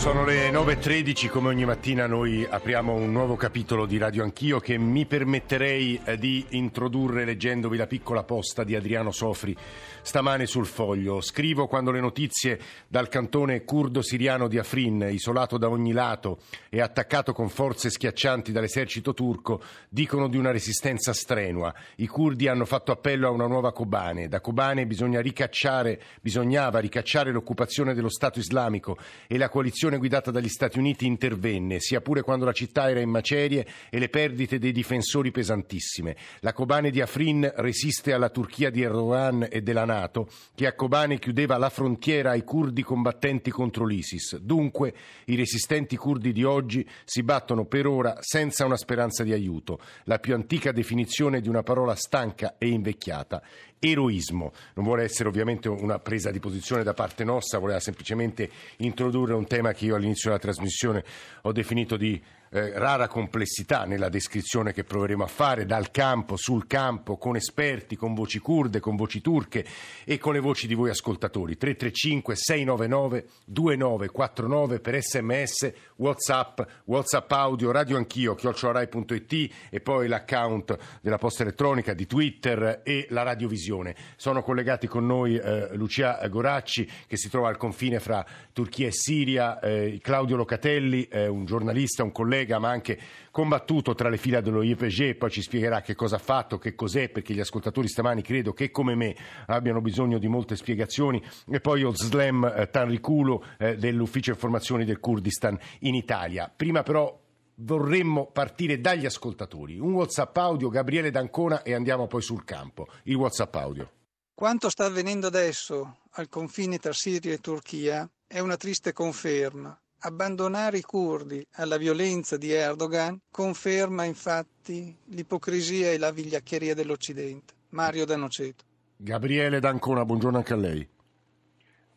Sono 0.00 0.24
le 0.24 0.50
9.13, 0.50 1.28
come 1.28 1.48
ogni 1.48 1.66
mattina 1.66 2.06
noi 2.06 2.46
apriamo 2.48 2.94
un 2.94 3.12
nuovo 3.12 3.36
capitolo 3.36 3.84
di 3.84 3.98
Radio 3.98 4.22
Anch'io 4.22 4.58
che 4.58 4.78
mi 4.78 5.04
permetterei 5.04 6.00
eh, 6.02 6.16
di 6.16 6.42
introdurre 6.52 7.26
leggendovi 7.26 7.76
la 7.76 7.86
piccola 7.86 8.22
posta 8.22 8.64
di 8.64 8.74
Adriano 8.74 9.10
Sofri 9.10 9.54
stamane 10.02 10.46
sul 10.46 10.64
foglio. 10.64 11.20
Scrivo 11.20 11.66
quando 11.66 11.90
le 11.90 12.00
notizie 12.00 12.58
dal 12.88 13.08
cantone 13.08 13.62
curdo-siriano 13.64 14.48
di 14.48 14.58
Afrin, 14.58 15.06
isolato 15.10 15.58
da 15.58 15.68
ogni 15.68 15.92
lato 15.92 16.40
e 16.70 16.80
attaccato 16.80 17.34
con 17.34 17.50
forze 17.50 17.90
schiaccianti 17.90 18.52
dall'esercito 18.52 19.12
turco, 19.12 19.62
dicono 19.90 20.28
di 20.28 20.38
una 20.38 20.50
resistenza 20.50 21.12
strenua. 21.12 21.74
I 21.96 22.06
curdi 22.06 22.48
hanno 22.48 22.64
fatto 22.64 22.90
appello 22.90 23.28
a 23.28 23.30
una 23.32 23.46
nuova 23.46 23.72
Kobane. 23.72 24.28
Da 24.28 24.40
Kobane 24.40 24.86
bisogna 24.86 25.20
ricacciare, 25.20 26.00
bisognava 26.22 26.78
ricacciare 26.78 27.30
l'occupazione 27.32 27.92
dello 27.92 28.08
Stato 28.10 28.38
islamico 28.38 28.96
e 29.26 29.36
la 29.36 29.50
coalizione 29.50 29.89
guidata 29.98 30.30
dagli 30.30 30.48
Stati 30.48 30.78
Uniti 30.78 31.06
intervenne, 31.06 31.80
sia 31.80 32.00
pure 32.00 32.22
quando 32.22 32.44
la 32.44 32.52
città 32.52 32.90
era 32.90 33.00
in 33.00 33.10
macerie 33.10 33.66
e 33.90 33.98
le 33.98 34.08
perdite 34.08 34.58
dei 34.58 34.72
difensori 34.72 35.30
pesantissime. 35.30 36.16
La 36.40 36.52
Kobane 36.52 36.90
di 36.90 37.00
Afrin 37.00 37.50
resiste 37.56 38.12
alla 38.12 38.28
Turchia 38.28 38.70
di 38.70 38.82
Erdogan 38.82 39.46
e 39.50 39.62
della 39.62 39.84
Nato, 39.84 40.28
che 40.54 40.66
a 40.66 40.74
Kobane 40.74 41.18
chiudeva 41.18 41.56
la 41.56 41.70
frontiera 41.70 42.30
ai 42.30 42.44
curdi 42.44 42.82
combattenti 42.82 43.50
contro 43.50 43.84
l'ISIS. 43.84 44.38
Dunque, 44.38 44.94
i 45.26 45.36
resistenti 45.36 45.96
curdi 45.96 46.32
di 46.32 46.44
oggi 46.44 46.86
si 47.04 47.22
battono 47.22 47.64
per 47.64 47.86
ora 47.86 48.18
senza 48.20 48.64
una 48.64 48.76
speranza 48.76 49.22
di 49.24 49.32
aiuto, 49.32 49.80
la 50.04 50.18
più 50.18 50.34
antica 50.34 50.72
definizione 50.72 51.40
di 51.40 51.48
una 51.48 51.62
parola 51.62 51.94
stanca 51.94 52.56
e 52.58 52.68
invecchiata 52.68 53.42
eroismo. 53.80 54.52
Non 54.74 54.84
vuole 54.84 55.02
essere 55.02 55.28
ovviamente 55.28 55.68
una 55.68 55.98
presa 55.98 56.30
di 56.30 56.38
posizione 56.38 56.84
da 56.84 56.94
parte 56.94 57.24
nostra, 57.24 57.58
voleva 57.58 57.80
semplicemente 57.80 58.48
introdurre 58.76 59.34
un 59.34 59.46
tema 59.46 59.72
che 59.72 59.86
io 59.86 59.96
all'inizio 59.96 60.28
della 60.30 60.40
trasmissione 60.40 61.04
ho 61.42 61.52
definito 61.52 61.96
di 61.96 62.22
eh, 62.52 62.72
rara 62.76 63.06
complessità 63.06 63.84
nella 63.84 64.08
descrizione 64.08 64.72
che 64.72 64.82
proveremo 64.82 65.22
a 65.22 65.28
fare 65.28 65.64
dal 65.64 65.90
campo, 65.90 66.36
sul 66.36 66.66
campo, 66.66 67.16
con 67.16 67.36
esperti, 67.36 67.94
con 67.94 68.12
voci 68.12 68.40
kurde, 68.40 68.80
con 68.80 68.96
voci 68.96 69.20
turche 69.20 69.64
e 70.04 70.18
con 70.18 70.32
le 70.32 70.40
voci 70.40 70.66
di 70.66 70.74
voi 70.74 70.90
ascoltatori. 70.90 71.56
335 71.56 72.34
699 72.34 73.26
2949 73.44 74.80
per 74.80 75.00
sms, 75.00 75.72
whatsapp, 75.96 76.60
whatsapp 76.86 77.30
audio, 77.30 77.70
radio 77.70 77.96
anch'io, 77.96 78.34
chiocciolarai.it 78.34 79.54
e 79.70 79.80
poi 79.80 80.08
l'account 80.08 80.76
della 81.00 81.18
posta 81.18 81.44
elettronica, 81.44 81.94
di 81.94 82.06
Twitter 82.06 82.80
e 82.82 83.06
la 83.10 83.22
radiovisione. 83.22 83.94
Sono 84.16 84.42
collegati 84.42 84.88
con 84.88 85.06
noi 85.06 85.36
eh, 85.36 85.68
Lucia 85.76 86.26
Goracci 86.26 86.88
che 87.06 87.16
si 87.16 87.30
trova 87.30 87.48
al 87.48 87.56
confine 87.56 88.00
fra 88.00 88.26
Turchia 88.52 88.88
e 88.88 88.92
Siria, 88.92 89.60
eh, 89.60 90.00
Claudio 90.02 90.34
Locatelli, 90.34 91.04
eh, 91.04 91.28
un 91.28 91.44
giornalista, 91.44 92.02
un 92.02 92.10
collega 92.10 92.38
collega, 92.40 92.58
ma 92.58 92.70
anche 92.70 92.98
combattuto 93.30 93.94
tra 93.94 94.08
le 94.08 94.16
fila 94.16 94.40
dello 94.40 94.62
IPG, 94.62 95.14
poi 95.16 95.30
ci 95.30 95.42
spiegherà 95.42 95.82
che 95.82 95.94
cosa 95.94 96.16
ha 96.16 96.20
fatto, 96.20 96.58
che 96.58 96.74
cos'è, 96.74 97.08
perché 97.10 97.34
gli 97.34 97.40
ascoltatori 97.40 97.88
stamani 97.88 98.22
credo 98.22 98.52
che 98.52 98.70
come 98.70 98.94
me 98.94 99.14
abbiano 99.46 99.80
bisogno 99.80 100.18
di 100.18 100.28
molte 100.28 100.56
spiegazioni, 100.56 101.22
e 101.48 101.60
poi 101.60 101.82
Oslem 101.84 102.44
eh, 102.44 102.70
Tanrikulo 102.70 103.44
eh, 103.58 103.76
dell'Ufficio 103.76 104.30
Informazioni 104.30 104.84
del 104.84 105.00
Kurdistan 105.00 105.58
in 105.80 105.94
Italia. 105.94 106.52
Prima 106.54 106.82
però 106.82 107.18
vorremmo 107.56 108.30
partire 108.30 108.80
dagli 108.80 109.04
ascoltatori. 109.04 109.78
Un 109.78 109.92
WhatsApp 109.92 110.36
audio, 110.38 110.68
Gabriele 110.68 111.10
D'Ancona, 111.10 111.62
e 111.62 111.74
andiamo 111.74 112.06
poi 112.06 112.22
sul 112.22 112.44
campo. 112.44 112.88
Il 113.04 113.16
WhatsApp 113.16 113.54
audio. 113.56 113.90
Quanto 114.34 114.70
sta 114.70 114.86
avvenendo 114.86 115.26
adesso 115.26 115.98
al 116.12 116.30
confine 116.30 116.78
tra 116.78 116.94
Siria 116.94 117.34
e 117.34 117.38
Turchia 117.38 118.08
è 118.26 118.38
una 118.38 118.56
triste 118.56 118.94
conferma 118.94 119.78
Abbandonare 120.02 120.78
i 120.78 120.82
curdi 120.82 121.46
alla 121.56 121.76
violenza 121.76 122.38
di 122.38 122.50
Erdogan 122.50 123.20
conferma 123.30 124.04
infatti 124.04 124.96
l'ipocrisia 125.08 125.90
e 125.90 125.98
la 125.98 126.10
vigliaccheria 126.10 126.74
dell'Occidente. 126.74 127.52
Mario 127.72 128.06
D'Anoceto. 128.06 128.64
Gabriele 128.96 129.60
D'Ancona, 129.60 130.06
buongiorno 130.06 130.38
anche 130.38 130.54
a 130.54 130.56
lei. 130.56 130.88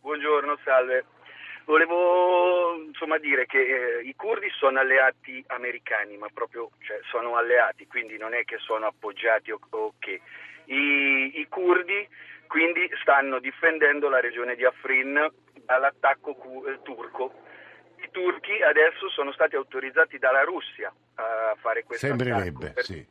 Buongiorno, 0.01 0.57
salve. 0.65 1.05
Volevo 1.63 2.75
insomma, 2.87 3.17
dire 3.19 3.45
che 3.45 3.59
eh, 3.59 4.01
i 4.03 4.13
curdi 4.17 4.49
sono 4.59 4.79
alleati 4.79 5.41
americani, 5.47 6.17
ma 6.17 6.27
proprio 6.33 6.71
cioè, 6.79 6.99
sono 7.09 7.37
alleati, 7.37 7.87
quindi 7.87 8.17
non 8.17 8.33
è 8.33 8.43
che 8.43 8.57
sono 8.57 8.85
appoggiati 8.85 9.51
o, 9.51 9.59
o 9.69 9.93
che. 9.99 10.19
I, 10.65 11.39
I 11.39 11.47
curdi 11.47 12.07
quindi 12.47 12.89
stanno 13.01 13.39
difendendo 13.39 14.09
la 14.09 14.19
regione 14.19 14.55
di 14.55 14.65
Afrin 14.65 15.31
dall'attacco 15.65 16.33
cu- 16.35 16.81
turco 16.83 17.33
turchi 18.13 18.62
adesso 18.62 19.09
sono 19.09 19.34
stati 19.34 19.56
autorizzati 19.56 20.18
dalla 20.18 20.44
Russia 20.44 20.94
a 21.16 21.56
fare 21.59 21.84
questo 21.84 22.07
Sembrerebbe, 22.07 22.72
per... 22.72 22.84
sì. 22.84 23.06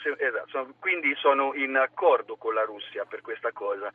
Esatto, 0.00 0.74
quindi 0.78 1.14
sono 1.16 1.54
in 1.54 1.76
accordo 1.76 2.36
con 2.36 2.54
la 2.54 2.62
Russia 2.62 3.04
per 3.04 3.20
questa 3.20 3.52
cosa, 3.52 3.90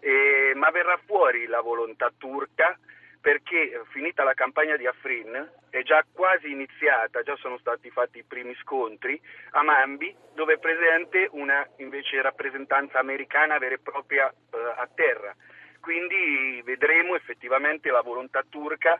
e, 0.00 0.52
ma 0.54 0.70
verrà 0.70 0.98
fuori 1.04 1.46
la 1.46 1.60
volontà 1.60 2.12
turca 2.16 2.78
perché 3.20 3.82
finita 3.90 4.22
la 4.22 4.34
campagna 4.34 4.76
di 4.76 4.86
Afrin 4.86 5.50
è 5.68 5.82
già 5.82 6.04
quasi 6.12 6.50
iniziata, 6.50 7.22
già 7.22 7.36
sono 7.36 7.58
stati 7.58 7.90
fatti 7.90 8.18
i 8.18 8.24
primi 8.24 8.54
scontri 8.62 9.20
a 9.50 9.62
Mambi 9.62 10.14
dove 10.34 10.54
è 10.54 10.58
presente 10.58 11.28
una 11.32 11.66
invece 11.76 12.22
rappresentanza 12.22 12.98
americana 12.98 13.58
vera 13.58 13.74
e 13.74 13.80
propria 13.80 14.28
eh, 14.28 14.56
a 14.76 14.88
terra. 14.94 15.34
Quindi 15.80 16.62
vedremo 16.64 17.16
effettivamente 17.16 17.90
la 17.90 18.02
volontà 18.02 18.44
turca 18.48 18.98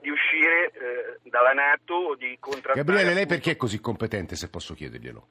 di 0.00 0.10
uscire 0.10 0.70
eh, 0.72 1.28
dalla 1.28 1.52
Nato 1.52 1.94
o 1.94 2.14
di 2.14 2.36
contrattare... 2.38 2.84
Gabriele, 2.84 3.14
lei 3.14 3.26
perché 3.26 3.52
è 3.52 3.56
così 3.56 3.80
competente, 3.80 4.36
se 4.36 4.48
posso 4.48 4.74
chiederglielo? 4.74 5.26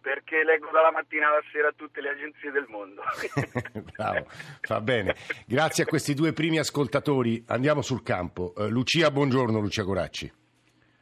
Perché 0.00 0.44
leggo 0.44 0.70
dalla 0.70 0.92
mattina 0.92 1.28
alla 1.28 1.42
sera 1.50 1.72
tutte 1.72 2.00
le 2.00 2.10
agenzie 2.10 2.52
del 2.52 2.66
mondo. 2.68 3.02
Bravo, 3.96 4.26
va 4.68 4.80
bene. 4.80 5.16
Grazie 5.46 5.82
a 5.82 5.86
questi 5.86 6.14
due 6.14 6.32
primi 6.32 6.58
ascoltatori. 6.58 7.42
Andiamo 7.48 7.82
sul 7.82 8.04
campo. 8.04 8.52
Uh, 8.54 8.68
Lucia, 8.68 9.10
buongiorno 9.10 9.58
Lucia 9.58 9.82
Coracci. 9.82 10.32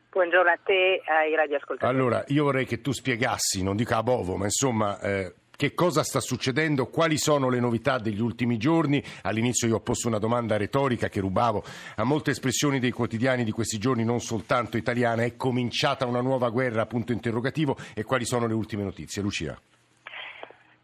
Buongiorno 0.09 0.51
a 0.51 0.59
te, 0.65 1.03
ai 1.05 1.35
radioascoltatori. 1.35 1.95
Allora, 1.95 2.25
io 2.29 2.45
vorrei 2.45 2.65
che 2.65 2.81
tu 2.81 2.93
spiegassi, 2.93 3.63
non 3.63 3.77
dico 3.77 3.95
a 3.95 4.03
Bovo, 4.03 4.37
ma 4.37 4.45
insomma, 4.45 4.99
eh, 5.01 5.35
che 5.57 5.75
cosa 5.75 6.03
sta 6.03 6.21
succedendo, 6.21 6.87
quali 6.87 7.19
sono 7.19 7.49
le 7.49 7.61
novità 7.61 7.99
degli 7.99 8.21
ultimi 8.21 8.57
giorni. 8.57 9.03
All'inizio 9.23 9.69
io 9.69 9.77
ho 9.77 9.81
posto 9.81 10.09
una 10.09 10.19
domanda 10.19 10.57
retorica 10.57 11.09
che 11.09 11.21
rubavo 11.21 11.63
a 11.97 12.05
molte 12.05 12.33
espressioni 12.33 12.81
dei 12.81 12.91
quotidiani 12.91 13.45
di 13.45 13.53
questi 13.53 13.79
giorni, 13.79 14.05
non 14.05 14.21
soltanto 14.21 14.77
italiana. 14.77 15.25
È 15.25 15.37
cominciata 15.37 16.07
una 16.07 16.21
nuova 16.21 16.51
guerra, 16.51 16.87
punto 16.87 17.13
interrogativo, 17.13 17.77
e 17.95 18.03
quali 18.05 18.25
sono 18.25 18.47
le 18.47 18.55
ultime 18.55 18.83
notizie? 18.83 19.23
Lucia. 19.23 19.59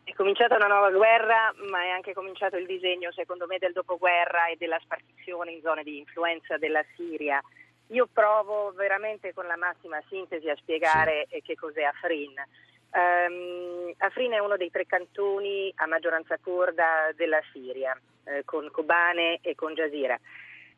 È 0.05 0.13
cominciata 0.15 0.57
una 0.57 0.67
nuova 0.67 0.91
guerra, 0.91 1.53
ma 1.71 1.83
è 1.83 1.89
anche 1.89 2.13
cominciato 2.13 2.57
il 2.57 2.67
disegno, 2.67 3.11
secondo 3.13 3.47
me, 3.47 3.59
del 3.59 3.73
dopoguerra 3.73 4.49
e 4.49 4.57
della 4.59 4.79
spartizione 4.83 5.53
in 5.53 5.61
zone 5.63 5.83
di 5.83 5.99
influenza 5.99 6.59
della 6.59 6.85
Siria. 6.95 7.41
Io 7.89 8.09
provo 8.13 8.73
veramente 8.77 9.33
con 9.35 9.47
la 9.47 9.57
massima 9.57 10.01
sintesi 10.09 10.49
a 10.49 10.57
spiegare 10.57 11.27
sì. 11.31 11.41
che 11.43 11.57
cos'è 11.57 11.83
Afrin. 11.83 12.35
Um, 12.93 13.93
Afrin 13.99 14.33
è 14.33 14.39
uno 14.39 14.57
dei 14.57 14.71
tre 14.71 14.85
cantoni 14.85 15.73
a 15.77 15.87
maggioranza 15.87 16.39
kurda 16.39 17.13
della 17.15 17.41
Siria, 17.53 17.99
eh, 18.25 18.45
con 18.45 18.69
Kobane 18.71 19.39
e 19.43 19.55
con 19.55 19.75
Jazira. 19.75 20.19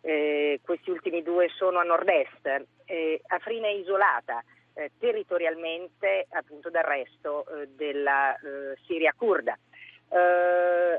Eh, 0.02 0.60
questi 0.62 0.90
ultimi 0.90 1.22
due 1.22 1.48
sono 1.48 1.78
a 1.78 1.84
nord-est. 1.84 2.64
Eh, 2.84 3.20
Afrin 3.28 3.64
è 3.64 3.68
isolata 3.70 4.42
eh, 4.74 4.90
territorialmente 4.98 6.26
appunto 6.30 6.68
dal 6.70 6.82
resto 6.82 7.46
eh, 7.46 7.68
della 7.68 8.34
eh, 8.36 8.76
Siria 8.86 9.14
kurda. 9.16 9.56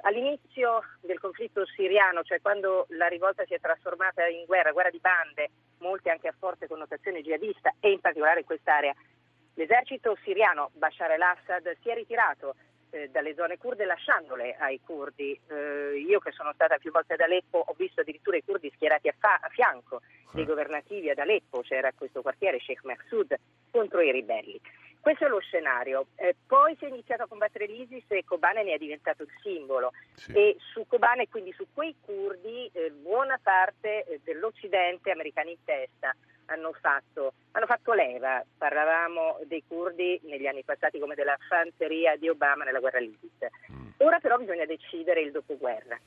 all'inizio 0.01 0.81
del 1.01 1.19
conflitto 1.19 1.63
siriano, 1.67 2.23
cioè 2.23 2.41
quando 2.41 2.87
la 2.89 3.05
rivolta 3.05 3.45
si 3.45 3.53
è 3.53 3.59
trasformata 3.59 4.25
in 4.25 4.45
guerra, 4.45 4.71
guerra 4.71 4.89
di 4.89 4.99
bande, 4.99 5.51
molte 5.77 6.09
anche 6.09 6.27
a 6.27 6.33
forte 6.35 6.67
connotazione 6.67 7.21
jihadista 7.21 7.71
e 7.79 7.91
in 7.91 7.99
particolare 7.99 8.39
in 8.39 8.45
quest'area 8.45 8.93
L'esercito 9.55 10.17
siriano 10.23 10.71
Bashar 10.73 11.11
al-Assad 11.11 11.77
si 11.81 11.89
è 11.89 11.93
ritirato 11.93 12.55
eh, 12.89 13.09
dalle 13.09 13.33
zone 13.35 13.57
kurde 13.57 13.85
lasciandole 13.85 14.55
ai 14.57 14.79
curdi. 14.83 15.39
Eh, 15.47 16.03
io 16.07 16.19
che 16.19 16.31
sono 16.31 16.53
stata 16.53 16.77
più 16.77 16.91
volte 16.91 17.13
ad 17.13 17.21
Aleppo 17.21 17.63
ho 17.65 17.73
visto 17.77 18.01
addirittura 18.01 18.37
i 18.37 18.43
curdi 18.43 18.71
schierati 18.73 19.07
a, 19.07 19.15
fa- 19.17 19.39
a 19.41 19.49
fianco 19.49 20.01
dei 20.31 20.45
governativi 20.45 21.09
ad 21.09 21.19
Aleppo, 21.19 21.61
c'era 21.61 21.91
questo 21.93 22.21
quartiere 22.21 22.59
Sheikh 22.59 22.83
Mahsud 22.83 23.35
contro 23.69 24.01
i 24.01 24.11
ribelli. 24.11 24.59
Questo 24.99 25.25
è 25.25 25.27
lo 25.27 25.39
scenario. 25.39 26.07
Eh, 26.15 26.33
poi 26.47 26.77
si 26.77 26.85
è 26.85 26.87
iniziato 26.87 27.23
a 27.23 27.27
combattere 27.27 27.65
l'ISIS 27.65 28.05
e 28.07 28.23
Kobane 28.23 28.63
ne 28.63 28.75
è 28.75 28.77
diventato 28.77 29.23
il 29.23 29.29
simbolo. 29.41 29.91
Sì. 30.13 30.31
E 30.31 30.55
su 30.57 30.87
Kobane, 30.87 31.27
quindi 31.27 31.51
su 31.51 31.67
quei 31.73 31.93
curdi, 31.99 32.69
eh, 32.71 32.89
buona 32.89 33.37
parte 33.43 34.05
eh, 34.05 34.21
dell'Occidente, 34.23 35.11
americani 35.11 35.51
in 35.51 35.63
testa, 35.65 36.15
hanno 36.45 36.73
fatto, 36.79 37.33
hanno 37.51 37.65
fatto 37.65 37.93
leva, 37.93 38.43
parlavamo 38.57 39.39
dei 39.45 39.63
curdi 39.67 40.19
negli 40.23 40.47
anni 40.47 40.63
passati 40.63 40.99
come 40.99 41.15
della 41.15 41.37
fanteria 41.47 42.15
di 42.15 42.29
Obama 42.29 42.63
nella 42.63 42.79
guerra 42.79 42.99
libica. 42.99 43.49
Mm. 43.71 43.89
Ora 43.97 44.19
però 44.19 44.37
bisogna 44.37 44.65
decidere 44.65 45.21
il 45.21 45.31
dopoguerra. 45.31 45.99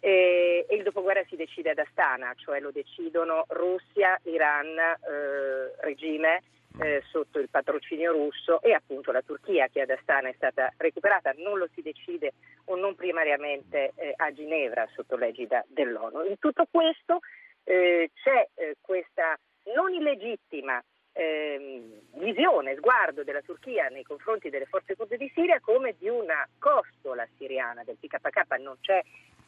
E, 0.00 0.66
il 0.70 0.82
dopoguerra 0.82 1.24
si 1.28 1.36
decide 1.36 1.70
ad 1.70 1.78
Astana, 1.78 2.32
cioè 2.36 2.60
lo 2.60 2.70
decidono 2.70 3.44
Russia, 3.48 4.18
Iran, 4.24 4.76
eh, 4.76 5.74
regime 5.80 6.42
eh, 6.80 7.02
sotto 7.10 7.38
il 7.38 7.48
patrocinio 7.48 8.12
russo 8.12 8.60
e 8.60 8.72
appunto 8.72 9.12
la 9.12 9.22
Turchia 9.22 9.68
che 9.68 9.82
ad 9.82 9.90
Astana 9.90 10.28
è 10.28 10.34
stata 10.34 10.72
recuperata, 10.76 11.32
non 11.36 11.58
lo 11.58 11.68
si 11.72 11.82
decide 11.82 12.32
o 12.66 12.76
non 12.76 12.94
primariamente 12.94 13.92
eh, 13.94 14.12
a 14.16 14.32
Ginevra 14.32 14.86
sotto 14.94 15.16
l'egida 15.16 15.64
dell'ONU. 15.68 16.24
In 16.24 16.38
tutto 16.38 16.66
questo 16.70 17.20
eh, 17.64 18.10
c'è 18.14 18.48
eh, 18.54 18.76
questa 18.80 19.38
non 19.72 19.92
illegittima 19.92 20.82
eh, 21.12 22.00
visione, 22.14 22.76
sguardo 22.76 23.22
della 23.22 23.40
Turchia 23.42 23.88
nei 23.88 24.02
confronti 24.02 24.50
delle 24.50 24.66
forze 24.66 24.96
kurde 24.96 25.16
di 25.16 25.30
Siria 25.34 25.60
come 25.60 25.94
di 25.98 26.08
una 26.08 26.46
costola 26.58 27.26
siriana 27.36 27.84
del 27.84 27.96
PKK, 28.00 28.58
non 28.58 28.76
c'è 28.80 29.02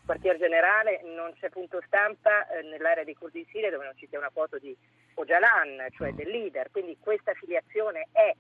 quartier 0.05 0.39
generale, 0.39 1.03
non 1.03 1.33
c'è 1.39 1.51
punto 1.51 1.83
stampa 1.85 2.49
eh, 2.49 2.63
nell'area 2.63 3.03
dei 3.03 3.15
kurdi 3.15 3.41
di 3.41 3.49
Siria 3.51 3.71
dove 3.71 3.85
non 3.85 3.97
ci 3.97 4.07
sia 4.07 4.19
una 4.19 4.31
foto 4.31 4.59
di 4.59 4.75
Ocalan, 5.15 5.89
cioè 5.91 6.13
del 6.13 6.31
leader, 6.31 6.71
quindi 6.71 6.97
questa 7.01 7.33
affiliazione 7.33 8.07
è, 8.13 8.33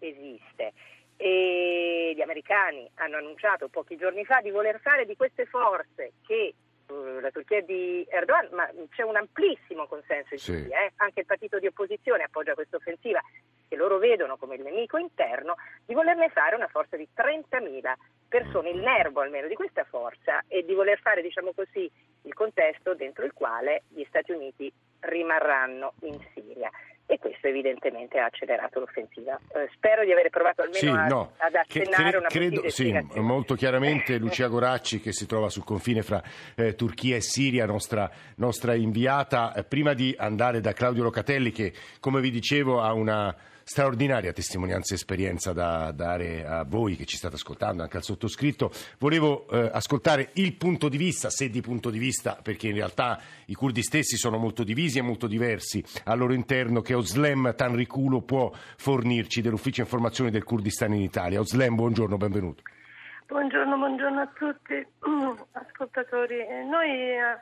esiste. 0.00 0.72
E 1.16 2.12
gli 2.16 2.20
americani 2.20 2.90
hanno 2.96 3.18
annunciato 3.18 3.68
pochi 3.68 3.96
giorni 3.96 4.24
fa 4.24 4.40
di 4.40 4.50
voler 4.50 4.80
fare 4.80 5.06
di 5.06 5.14
queste 5.14 5.46
forze 5.46 6.14
che 6.26 6.54
la 6.86 7.30
Turchia 7.30 7.62
di 7.62 8.06
Erdogan, 8.08 8.48
ma 8.52 8.68
c'è 8.90 9.02
un 9.02 9.16
amplissimo 9.16 9.86
consenso 9.86 10.34
in 10.34 10.40
sì. 10.40 10.52
Turchia, 10.52 10.84
eh? 10.84 10.92
anche 10.96 11.20
il 11.20 11.26
partito 11.26 11.58
di 11.58 11.66
opposizione 11.66 12.24
appoggia 12.24 12.54
questa 12.54 12.76
offensiva 12.76 13.20
che 13.68 13.76
loro 13.76 13.98
vedono 13.98 14.36
come 14.36 14.56
il 14.56 14.62
nemico 14.62 14.98
interno, 14.98 15.56
di 15.84 15.94
volerne 15.94 16.28
fare 16.28 16.54
una 16.54 16.68
forza 16.68 16.96
di 16.96 17.08
30.000 17.16 17.92
persone, 18.28 18.70
il 18.70 18.80
nervo 18.80 19.20
almeno 19.20 19.48
di 19.48 19.54
questa 19.54 19.84
forza 19.84 20.42
e 20.48 20.64
di 20.64 20.74
voler 20.74 20.98
fare, 21.00 21.22
diciamo 21.22 21.52
così, 21.52 21.90
il 22.22 22.34
contesto 22.34 22.94
dentro 22.94 23.24
il 23.24 23.32
quale 23.32 23.84
gli 23.88 24.04
Stati 24.08 24.32
Uniti 24.32 24.72
rimarranno 25.00 25.94
in 26.00 26.18
Siria 26.32 26.70
e 27.06 27.18
questo 27.18 27.48
evidentemente 27.48 28.18
ha 28.18 28.26
accelerato 28.26 28.80
l'offensiva. 28.80 29.38
Eh, 29.54 29.68
spero 29.74 30.04
di 30.04 30.12
aver 30.12 30.30
provato 30.30 30.62
almeno 30.62 30.78
sì, 30.78 30.88
a, 30.88 31.06
no, 31.06 31.32
ad 31.36 31.54
accennare 31.54 32.10
che, 32.10 32.16
una 32.16 32.28
credo, 32.28 32.70
sì, 32.70 32.98
molto 33.16 33.54
chiaramente 33.54 34.16
Lucia 34.18 34.48
Goracci 34.48 35.00
che 35.00 35.12
si 35.12 35.26
trova 35.26 35.48
sul 35.50 35.64
confine 35.64 36.02
fra 36.02 36.22
eh, 36.56 36.74
Turchia 36.74 37.16
e 37.16 37.20
Siria, 37.20 37.66
nostra, 37.66 38.10
nostra 38.36 38.74
inviata. 38.74 39.52
Eh, 39.54 39.64
prima 39.64 39.92
di 39.92 40.14
andare 40.16 40.60
da 40.60 40.72
Claudio 40.72 41.02
Locatelli 41.02 41.50
che 41.50 41.72
come 42.00 42.20
vi 42.20 42.30
dicevo 42.30 42.80
ha 42.80 42.92
una 42.92 43.34
straordinaria 43.64 44.32
testimonianza 44.32 44.92
e 44.92 44.96
esperienza 44.96 45.52
da 45.52 45.90
dare 45.90 46.46
a 46.46 46.64
voi 46.64 46.96
che 46.96 47.06
ci 47.06 47.16
state 47.16 47.36
ascoltando, 47.36 47.82
anche 47.82 47.96
al 47.96 48.02
sottoscritto. 48.02 48.70
Volevo 48.98 49.48
eh, 49.48 49.70
ascoltare 49.72 50.30
il 50.34 50.54
punto 50.54 50.88
di 50.88 50.96
vista, 50.96 51.30
se 51.30 51.48
di 51.48 51.60
punto 51.60 51.90
di 51.90 51.98
vista, 51.98 52.38
perché 52.40 52.68
in 52.68 52.74
realtà 52.74 53.18
i 53.46 53.54
curdi 53.54 53.82
stessi 53.82 54.16
sono 54.16 54.36
molto 54.36 54.62
divisi 54.62 54.98
e 54.98 55.02
molto 55.02 55.26
diversi 55.26 55.82
al 56.04 56.18
loro 56.18 56.34
interno, 56.34 56.80
che 56.82 56.94
Oslem 56.94 57.54
Tanrikulo 57.56 58.20
può 58.20 58.52
fornirci 58.52 59.40
dell'Ufficio 59.40 59.80
Informazioni 59.80 60.30
del 60.30 60.44
Kurdistan 60.44 60.92
in 60.92 61.00
Italia. 61.00 61.40
Oslem, 61.40 61.74
buongiorno, 61.74 62.16
benvenuto. 62.16 62.62
Buongiorno, 63.26 63.76
buongiorno 63.78 64.20
a 64.20 64.28
tutti 64.34 64.74
ascoltatori. 65.52 66.38
Eh, 66.38 66.64
noi 66.64 66.90
eh, 66.90 67.38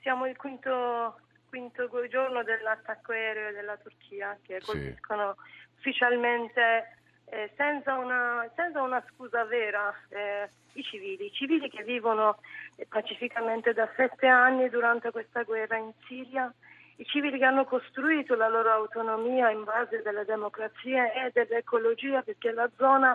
siamo 0.00 0.26
il 0.26 0.36
quinto 0.36 1.16
quinto 1.52 1.86
giorno 2.08 2.42
dell'attacco 2.42 3.12
aereo 3.12 3.52
della 3.52 3.76
Turchia 3.76 4.38
che 4.42 4.62
colpiscono 4.64 5.34
sì. 5.34 5.76
ufficialmente 5.76 6.96
eh, 7.26 7.50
senza, 7.58 7.98
una, 7.98 8.50
senza, 8.56 8.80
una, 8.80 9.04
scusa 9.12 9.44
vera 9.44 9.94
eh, 10.08 10.48
i 10.72 10.82
civili, 10.82 11.26
i 11.26 11.32
civili 11.32 11.68
che 11.68 11.82
vivono 11.82 12.38
eh, 12.76 12.86
pacificamente 12.88 13.74
da 13.74 13.86
sette 13.94 14.28
anni 14.28 14.70
durante 14.70 15.10
questa 15.10 15.42
guerra 15.42 15.76
in 15.76 15.92
Siria, 16.06 16.50
i 16.96 17.04
civili 17.04 17.36
che 17.36 17.44
hanno 17.44 17.66
costruito 17.66 18.34
la 18.34 18.48
loro 18.48 18.70
autonomia 18.70 19.50
in 19.50 19.64
base 19.64 20.00
della 20.00 20.24
democrazia 20.24 21.12
e 21.12 21.32
dell'ecologia 21.34 22.22
perché 22.22 22.50
la 22.52 22.70
zona 22.78 23.14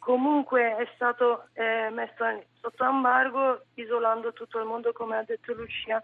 comunque 0.00 0.74
è 0.76 0.88
stata 0.96 1.46
eh, 1.52 1.88
messa 1.90 2.36
sotto 2.60 2.84
embargo 2.84 3.62
isolando 3.74 4.32
tutto 4.32 4.58
il 4.58 4.64
mondo 4.64 4.92
come 4.92 5.18
ha 5.18 5.22
detto 5.22 5.52
Lucia 5.52 6.00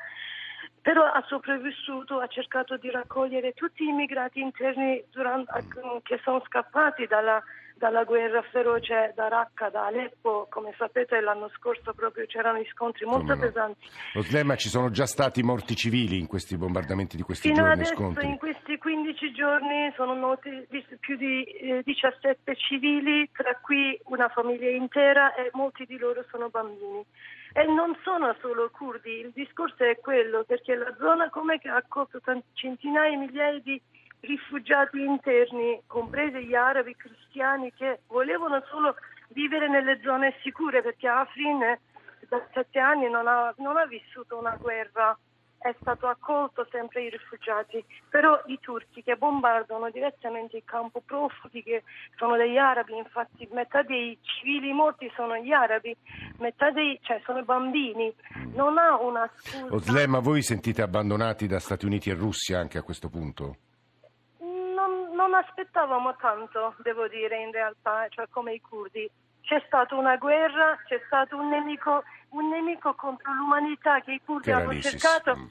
però 0.83 1.05
ha 1.05 1.25
sopravvissuto, 1.29 2.19
ha 2.19 2.27
cercato 2.27 2.77
di 2.77 2.91
raccogliere 2.91 3.53
tutti 3.53 3.85
gli 3.85 3.89
immigrati 3.89 4.41
interni 4.41 5.03
durante, 5.11 5.65
che 6.03 6.21
sono 6.25 6.43
scappati 6.45 7.07
dalla, 7.07 7.41
dalla 7.77 8.03
guerra 8.03 8.43
feroce 8.51 9.13
da 9.15 9.29
Raqqa, 9.29 9.71
da 9.71 9.87
Aleppo. 9.87 10.49
Come 10.51 10.75
sapete 10.77 11.21
l'anno 11.21 11.49
scorso 11.57 11.93
proprio 11.95 12.27
c'erano 12.27 12.59
i 12.59 12.67
scontri 12.73 13.07
molto 13.07 13.35
no. 13.35 13.41
pesanti. 13.41 13.87
Lo 14.15 14.23
slemma 14.23 14.57
ci 14.57 14.69
sono 14.69 14.91
già 14.91 15.07
stati 15.07 15.45
morti 15.45 15.77
civili 15.77 16.19
in 16.19 16.27
questi 16.27 16.57
bombardamenti 16.57 17.17
di 17.17 17.23
questi 17.23 17.49
Fino 17.49 17.61
giorni 17.61 17.73
adesso, 17.75 17.95
scontri? 17.95 18.27
in 18.27 18.39
questi 18.39 18.77
15 18.77 19.33
giorni 19.33 19.93
sono 19.95 20.15
morti 20.17 20.67
più 20.99 21.17
di 21.17 21.45
eh, 21.45 21.83
17 21.85 22.57
civili, 22.57 23.31
tra 23.33 23.57
cui 23.63 23.97
una 24.07 24.29
famiglia 24.31 24.69
intera 24.69 25.33
e 25.35 25.49
molti 25.53 25.85
di 25.87 25.97
loro 25.97 26.25
sono 26.29 26.49
bambini. 26.49 27.05
E 27.55 27.65
non 27.67 27.95
sono 28.03 28.35
solo 28.41 28.71
curdi, 28.71 29.21
il 29.21 29.31
discorso 29.35 29.85
è 29.85 29.99
quello, 29.99 30.43
perché 30.45 30.75
la 30.75 30.95
zona 30.99 31.29
come 31.29 31.59
che 31.59 31.69
ha 31.69 31.77
accolto 31.77 32.21
centinaia 32.55 33.11
di 33.11 33.17
migliaia 33.17 33.61
di 33.61 33.81
rifugiati 34.21 35.03
interni, 35.05 35.83
compresi 35.87 36.47
gli 36.47 36.55
arabi 36.55 36.97
cristiani 36.97 37.73
che 37.75 38.01
volevano 38.07 38.63
solo 38.71 38.97
vivere 39.29 39.69
nelle 39.69 40.01
zone 40.03 40.35
sicure, 40.43 40.81
perché 40.81 41.09
Afrin 41.09 41.79
da 42.29 42.43
sette 42.55 42.79
anni 42.79 43.11
non 43.11 43.27
ha, 43.27 43.53
non 43.59 43.77
ha 43.77 43.85
vissuto 43.85 44.39
una 44.39 44.57
guerra 44.59 45.17
è 45.63 45.75
stato 45.81 46.09
accolto 46.09 46.67
sempre 46.71 47.05
i 47.05 47.11
rifugiati, 47.11 47.85
però 48.09 48.41
i 48.47 48.59
turchi 48.61 49.03
che 49.03 49.17
bombardano 49.17 49.91
direttamente 49.91 50.57
il 50.57 50.65
campo 50.65 51.01
profughi 51.01 51.63
che 51.63 51.85
sono 52.17 52.37
degli 52.37 52.59
arabi, 52.59 52.97
infatti 52.97 53.49
metà 53.53 53.83
dei 53.83 54.19
civili 54.21 54.73
morti 54.73 55.11
sono 55.15 55.37
gli 55.37 55.53
arabi, 55.53 55.97
metà 56.39 56.71
dei 56.71 56.99
cioè 57.03 57.21
sono 57.25 57.43
bambini, 57.45 58.13
non 58.55 58.77
ha 58.77 59.01
una 59.01 59.31
scusa. 59.35 59.75
Oslè, 59.75 60.07
ma 60.07 60.19
voi 60.19 60.43
sentite 60.43 60.83
abbandonati 60.83 61.47
da 61.47 61.61
Stati 61.61 61.87
Uniti 61.87 62.11
e 62.11 62.15
Russia 62.15 62.59
anche 62.59 62.79
a 62.79 62.83
questo 62.83 63.09
punto? 63.09 63.57
Non, 64.41 65.15
non 65.15 65.35
aspettavamo 65.35 66.17
tanto, 66.17 66.75
devo 66.83 67.07
dire, 67.07 67.41
in 67.41 67.53
realtà, 67.53 68.07
cioè 68.09 68.27
come 68.29 68.55
i 68.55 68.61
curdi. 68.61 69.09
C'è 69.43 69.63
stata 69.67 69.95
una 69.95 70.17
guerra, 70.17 70.79
c'è 70.87 71.01
stato 71.07 71.37
un 71.37 71.49
nemico 71.49 72.03
un 72.33 72.49
nemico 72.49 72.95
contro 72.95 73.33
l'umanità 73.33 74.01
che 74.01 74.13
i 74.13 74.21
curdi 74.25 74.51
hanno 74.51 74.79
cercato, 74.81 75.37
mm. 75.37 75.47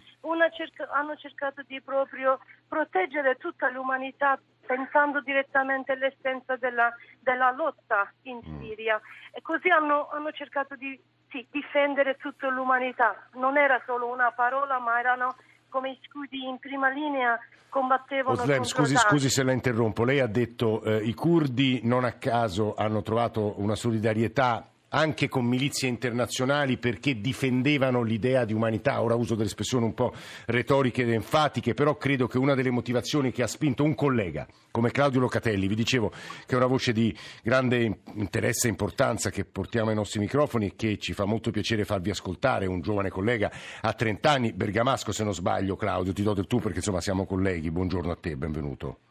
cerca, 0.52 0.90
hanno 0.92 1.16
cercato, 1.16 1.62
di 1.68 1.82
proprio 1.82 2.40
proteggere 2.68 3.36
tutta 3.36 3.70
l'umanità 3.70 4.40
pensando 4.66 5.22
direttamente 5.22 5.92
all'essenza 5.92 6.56
della, 6.56 6.94
della 7.20 7.52
lotta 7.52 8.12
in 8.24 8.38
mm. 8.38 8.60
Siria 8.60 9.00
e 9.32 9.42
così 9.42 9.70
hanno, 9.70 10.10
hanno 10.10 10.32
cercato 10.32 10.76
di 10.76 11.00
sì, 11.30 11.46
difendere 11.52 12.18
tutta 12.18 12.48
l'umanità. 12.50 13.28
Non 13.34 13.58
era 13.58 13.82
solo 13.86 14.08
una 14.08 14.32
parola 14.32 14.80
ma 14.80 15.00
erano 15.00 15.36
come 15.72 15.92
i 15.92 16.00
scudi 16.08 16.46
in 16.48 16.60
prima 16.60 16.90
linea 16.90 17.40
combattevano 17.70 18.42
Oslem, 18.42 18.64
scusi, 18.64 18.96
scusi, 18.96 19.30
se 19.30 19.44
la 19.44 19.54
interrompo. 19.54 20.04
Lei 20.04 20.20
ha 20.20 20.28
detto 20.28 20.84
eh, 20.84 20.98
i 20.98 21.14
curdi 21.14 21.80
non 21.84 22.04
a 22.04 22.12
caso 22.12 22.76
hanno 22.76 23.02
trovato 23.02 23.56
una 23.58 23.76
solidarietà 23.76 24.71
anche 24.94 25.28
con 25.28 25.46
milizie 25.46 25.88
internazionali 25.88 26.78
perché 26.78 27.20
difendevano 27.20 28.02
l'idea 28.02 28.46
di 28.46 28.54
umanità. 28.54 29.02
Ora 29.02 29.16
uso 29.16 29.36
delle 29.36 29.48
espressioni 29.48 29.86
un 29.86 29.94
po' 29.94 30.14
retoriche 30.46 31.04
ed 31.04 31.12
enfatiche, 31.12 31.74
però 31.74 31.98
credo 31.98 32.28
che 32.28 32.38
una 32.38 32.56
delle 32.56 32.72
motivazioni 32.72 33.32
che 33.32 33.44
ha 33.44 33.48
spinto 33.48 33.84
un 33.84 33.96
collega 33.96 34.48
come 34.72 34.92
Claudio 34.92 35.20
Locatelli, 35.20 35.68
vi 35.68 35.76
dicevo 35.76 36.10
che 36.10 36.54
è 36.54 36.56
una 36.56 36.66
voce 36.66 36.94
di 36.94 37.16
grande 37.44 38.00
interesse 38.14 38.68
e 38.68 38.70
importanza 38.70 39.30
che 39.30 39.46
portiamo 39.46 39.90
ai 39.90 39.96
nostri 39.96 40.20
microfoni 40.20 40.68
e 40.68 40.76
che 40.76 40.98
ci 40.98 41.14
fa 41.14 41.26
molto 41.26 41.52
piacere 41.52 41.86
farvi 41.86 42.10
ascoltare, 42.10 42.66
un 42.66 42.82
giovane 42.82 43.10
collega 43.10 43.52
a 43.82 43.94
30 43.94 44.30
anni, 44.30 44.54
bergamasco 44.54 45.12
se 45.12 45.24
non 45.24 45.34
sbaglio 45.34 45.76
Claudio, 45.76 46.14
ti 46.14 46.24
do 46.24 46.34
del 46.34 46.48
tu 46.48 46.60
perché 46.60 46.78
insomma 46.78 47.02
siamo 47.02 47.26
colleghi, 47.26 47.72
buongiorno 47.72 48.12
a 48.12 48.16
te, 48.16 48.36
benvenuto. 48.36 49.11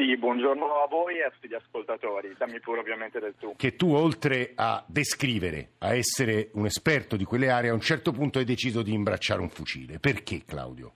Sì, 0.00 0.16
buongiorno 0.16 0.82
a 0.82 0.86
voi 0.86 1.18
e 1.18 1.24
a 1.24 1.30
tutti 1.30 1.46
gli 1.46 1.54
ascoltatori, 1.54 2.34
dammi 2.38 2.58
pure 2.58 2.80
ovviamente 2.80 3.20
del 3.20 3.34
tu. 3.38 3.54
Che 3.54 3.76
tu 3.76 3.92
oltre 3.92 4.52
a 4.54 4.82
descrivere, 4.86 5.72
a 5.80 5.94
essere 5.94 6.48
un 6.54 6.64
esperto 6.64 7.16
di 7.16 7.24
quelle 7.24 7.50
aree, 7.50 7.68
a 7.68 7.74
un 7.74 7.80
certo 7.80 8.10
punto 8.10 8.38
hai 8.38 8.46
deciso 8.46 8.80
di 8.80 8.94
imbracciare 8.94 9.42
un 9.42 9.50
fucile. 9.50 9.98
Perché 9.98 10.42
Claudio? 10.46 10.92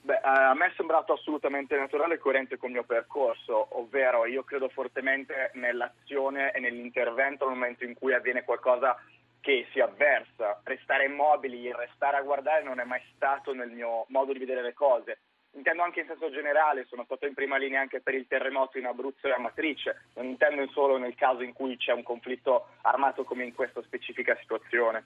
Beh, 0.00 0.18
a 0.20 0.52
me 0.54 0.66
è 0.66 0.72
sembrato 0.74 1.12
assolutamente 1.12 1.76
naturale 1.76 2.14
e 2.14 2.18
coerente 2.18 2.56
con 2.56 2.70
il 2.70 2.74
mio 2.74 2.84
percorso, 2.84 3.78
ovvero 3.78 4.26
io 4.26 4.42
credo 4.42 4.68
fortemente 4.68 5.52
nell'azione 5.54 6.50
e 6.50 6.58
nell'intervento 6.58 7.46
nel 7.46 7.54
momento 7.56 7.84
in 7.84 7.94
cui 7.94 8.14
avviene 8.14 8.42
qualcosa 8.42 9.00
che 9.40 9.68
si 9.70 9.78
avversa. 9.78 10.60
Restare 10.64 11.04
immobili, 11.04 11.72
restare 11.72 12.16
a 12.16 12.22
guardare 12.22 12.64
non 12.64 12.80
è 12.80 12.84
mai 12.84 13.00
stato 13.14 13.54
nel 13.54 13.70
mio 13.70 14.06
modo 14.08 14.32
di 14.32 14.40
vedere 14.40 14.60
le 14.60 14.74
cose 14.74 15.18
intendo 15.54 15.82
anche 15.82 16.00
in 16.00 16.06
senso 16.06 16.30
generale, 16.30 16.86
sono 16.88 17.04
stato 17.04 17.26
in 17.26 17.34
prima 17.34 17.56
linea 17.56 17.80
anche 17.80 18.00
per 18.00 18.14
il 18.14 18.26
terremoto 18.28 18.78
in 18.78 18.86
Abruzzo 18.86 19.26
e 19.26 19.32
Amatrice, 19.32 20.02
non 20.14 20.26
intendo 20.26 20.66
solo 20.68 20.98
nel 20.98 21.14
caso 21.14 21.42
in 21.42 21.52
cui 21.52 21.76
c'è 21.76 21.92
un 21.92 22.02
conflitto 22.02 22.68
armato 22.82 23.24
come 23.24 23.44
in 23.44 23.54
questa 23.54 23.82
specifica 23.82 24.36
situazione. 24.40 25.04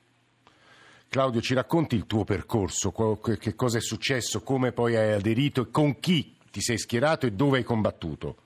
Claudio, 1.08 1.40
ci 1.40 1.54
racconti 1.54 1.94
il 1.94 2.06
tuo 2.06 2.24
percorso, 2.24 2.92
che 3.22 3.54
cosa 3.54 3.78
è 3.78 3.80
successo, 3.80 4.42
come 4.42 4.72
poi 4.72 4.94
hai 4.94 5.12
aderito 5.12 5.62
e 5.62 5.70
con 5.70 6.00
chi 6.00 6.36
ti 6.50 6.60
sei 6.60 6.76
schierato 6.76 7.26
e 7.26 7.32
dove 7.32 7.58
hai 7.58 7.64
combattuto? 7.64 8.36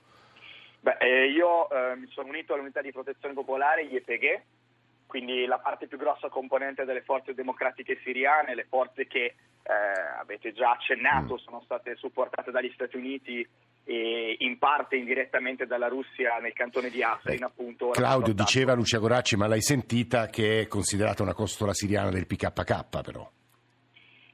Beh, 0.79 0.97
eh, 0.99 1.29
io 1.29 1.69
eh, 1.69 1.95
mi 1.95 2.07
sono 2.09 2.29
unito 2.29 2.53
all'unità 2.53 2.81
di 2.81 2.91
protezione 2.91 3.33
popolare, 3.33 3.83
IEPG, 3.83 4.41
quindi 5.05 5.45
la 5.45 5.59
parte 5.59 5.87
più 5.87 5.97
grossa 5.97 6.29
componente 6.29 6.85
delle 6.85 7.01
forze 7.01 7.33
democratiche 7.33 7.99
siriane, 8.03 8.55
le 8.55 8.65
forze 8.67 9.07
che 9.07 9.35
eh, 9.63 9.73
avete 10.19 10.53
già 10.53 10.71
accennato, 10.71 11.35
mm. 11.35 11.37
sono 11.37 11.61
state 11.63 11.95
supportate 11.95 12.51
dagli 12.51 12.71
Stati 12.73 12.97
Uniti 12.97 13.47
e 13.85 14.37
in 14.39 14.57
parte 14.57 14.95
indirettamente 14.95 15.65
dalla 15.65 15.87
Russia 15.87 16.37
nel 16.37 16.53
cantone 16.53 16.89
di 16.89 17.03
Afrin 17.03 17.43
appunto. 17.43 17.89
Claudio 17.89 18.33
diceva 18.33 18.73
Lucia 18.73 18.97
Goracci, 18.97 19.35
ma 19.35 19.47
l'hai 19.47 19.61
sentita 19.61 20.27
che 20.27 20.61
è 20.61 20.67
considerata 20.67 21.21
una 21.21 21.33
costola 21.33 21.73
siriana 21.73 22.09
del 22.09 22.25
PKK 22.25 23.01
però? 23.01 23.29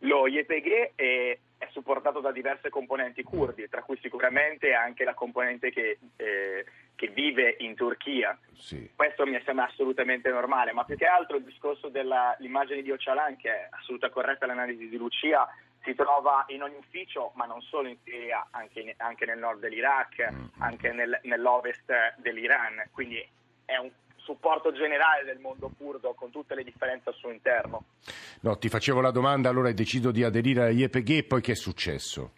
Lo 0.04 0.28
YPG 0.28 0.94
è, 0.96 1.38
è, 1.58 1.68
supportato 1.72 2.22
da 2.22 2.32
diverse 2.32 2.70
componenti 2.70 3.22
kurdi, 3.22 3.68
tra 3.68 3.82
cui 3.82 3.98
sicuramente 4.02 4.74
anche 4.74 5.04
la 5.04 5.14
componente 5.14 5.72
che, 5.72 5.98
eh, 6.16 6.66
che 7.00 7.08
vive 7.08 7.56
in 7.60 7.76
Turchia. 7.76 8.38
Sì. 8.58 8.92
Questo 8.94 9.26
mi 9.26 9.42
sembra 9.46 9.68
assolutamente 9.68 10.30
normale, 10.30 10.74
ma 10.74 10.84
più 10.84 10.98
che 10.98 11.06
altro 11.06 11.38
il 11.38 11.46
discorso 11.46 11.88
dell'immagine 11.88 12.82
di 12.82 12.92
Ocalan, 12.92 13.38
che 13.38 13.50
è 13.50 13.68
assoluta 13.72 14.10
corretta 14.10 14.46
l'analisi 14.46 14.90
di 14.90 14.98
Lucia, 14.98 15.48
si 15.82 15.96
trova 15.96 16.44
in 16.50 16.62
ogni 16.62 16.76
ufficio, 16.76 17.32
ma 17.36 17.46
non 17.46 17.62
solo 17.62 17.88
in 17.88 17.96
Siria, 18.04 18.48
anche, 18.52 18.82
in, 18.82 18.94
anche 18.98 19.26
nel 19.26 19.40
nord 19.40 19.62
dell'Iraq, 19.62 20.30
mm. 20.30 20.46
anche 20.58 20.92
nel, 20.92 21.18
nell'ovest 21.24 21.90
dell'Iran. 22.18 22.90
Quindi 22.92 23.26
è 23.64 23.78
un 23.78 23.90
supporto 24.18 24.74
generale 24.74 25.24
del 25.24 25.40
mondo 25.40 25.72
kurdo 25.78 26.14
con 26.16 26.32
tutte 26.32 26.54
le 26.54 26.66
differenze 26.66 27.08
al 27.08 27.16
suo 27.16 27.32
interno. 27.32 27.86
No, 28.42 28.58
ti 28.58 28.68
facevo 28.68 29.00
la 29.00 29.12
domanda, 29.12 29.48
allora 29.48 29.70
hai 29.70 29.74
deciso 29.74 30.12
di 30.12 30.26
aderire 30.26 30.64
alla 30.64 30.72
IEPG 30.72 31.10
e 31.12 31.24
poi 31.24 31.40
che 31.40 31.54
è 31.54 31.56
successo? 31.56 32.34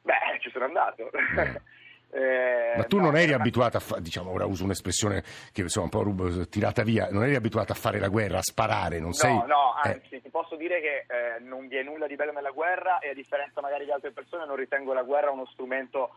Beh, 0.00 0.38
ci 0.40 0.50
sono 0.50 0.64
andato. 0.64 1.10
Eh. 1.12 1.60
Eh, 2.14 2.74
Ma 2.76 2.84
tu 2.84 2.98
no, 2.98 3.04
non 3.04 3.16
eri 3.16 3.32
abituato 3.32 3.78
a 3.78 3.80
fare, 3.80 4.02
diciamo, 4.02 4.30
ora 4.30 4.44
uso 4.44 4.64
un'espressione 4.64 5.22
che 5.50 5.62
insomma 5.62 5.86
un 5.86 5.90
po' 5.90 6.02
rubo, 6.02 6.46
tirata 6.46 6.82
via, 6.82 7.08
non 7.10 7.24
eri 7.24 7.36
abituato 7.36 7.72
a 7.72 7.74
fare 7.74 7.98
la 7.98 8.08
guerra, 8.08 8.38
a 8.38 8.42
sparare, 8.42 8.98
non 8.98 9.08
no, 9.08 9.14
sei... 9.14 9.34
No, 9.34 9.74
eh. 9.82 9.88
anzi, 9.88 10.16
eh. 10.16 10.20
ti 10.20 10.28
posso 10.28 10.56
dire 10.56 10.80
che 10.82 11.06
eh, 11.08 11.40
non 11.40 11.68
vi 11.68 11.76
è 11.76 11.82
nulla 11.82 12.06
di 12.06 12.14
bello 12.16 12.32
nella 12.32 12.50
guerra 12.50 12.98
e 12.98 13.08
a 13.08 13.14
differenza 13.14 13.62
magari 13.62 13.86
di 13.86 13.92
altre 13.92 14.10
persone 14.10 14.44
non 14.44 14.56
ritengo 14.56 14.92
la 14.92 15.02
guerra 15.02 15.30
uno 15.30 15.46
strumento 15.46 16.10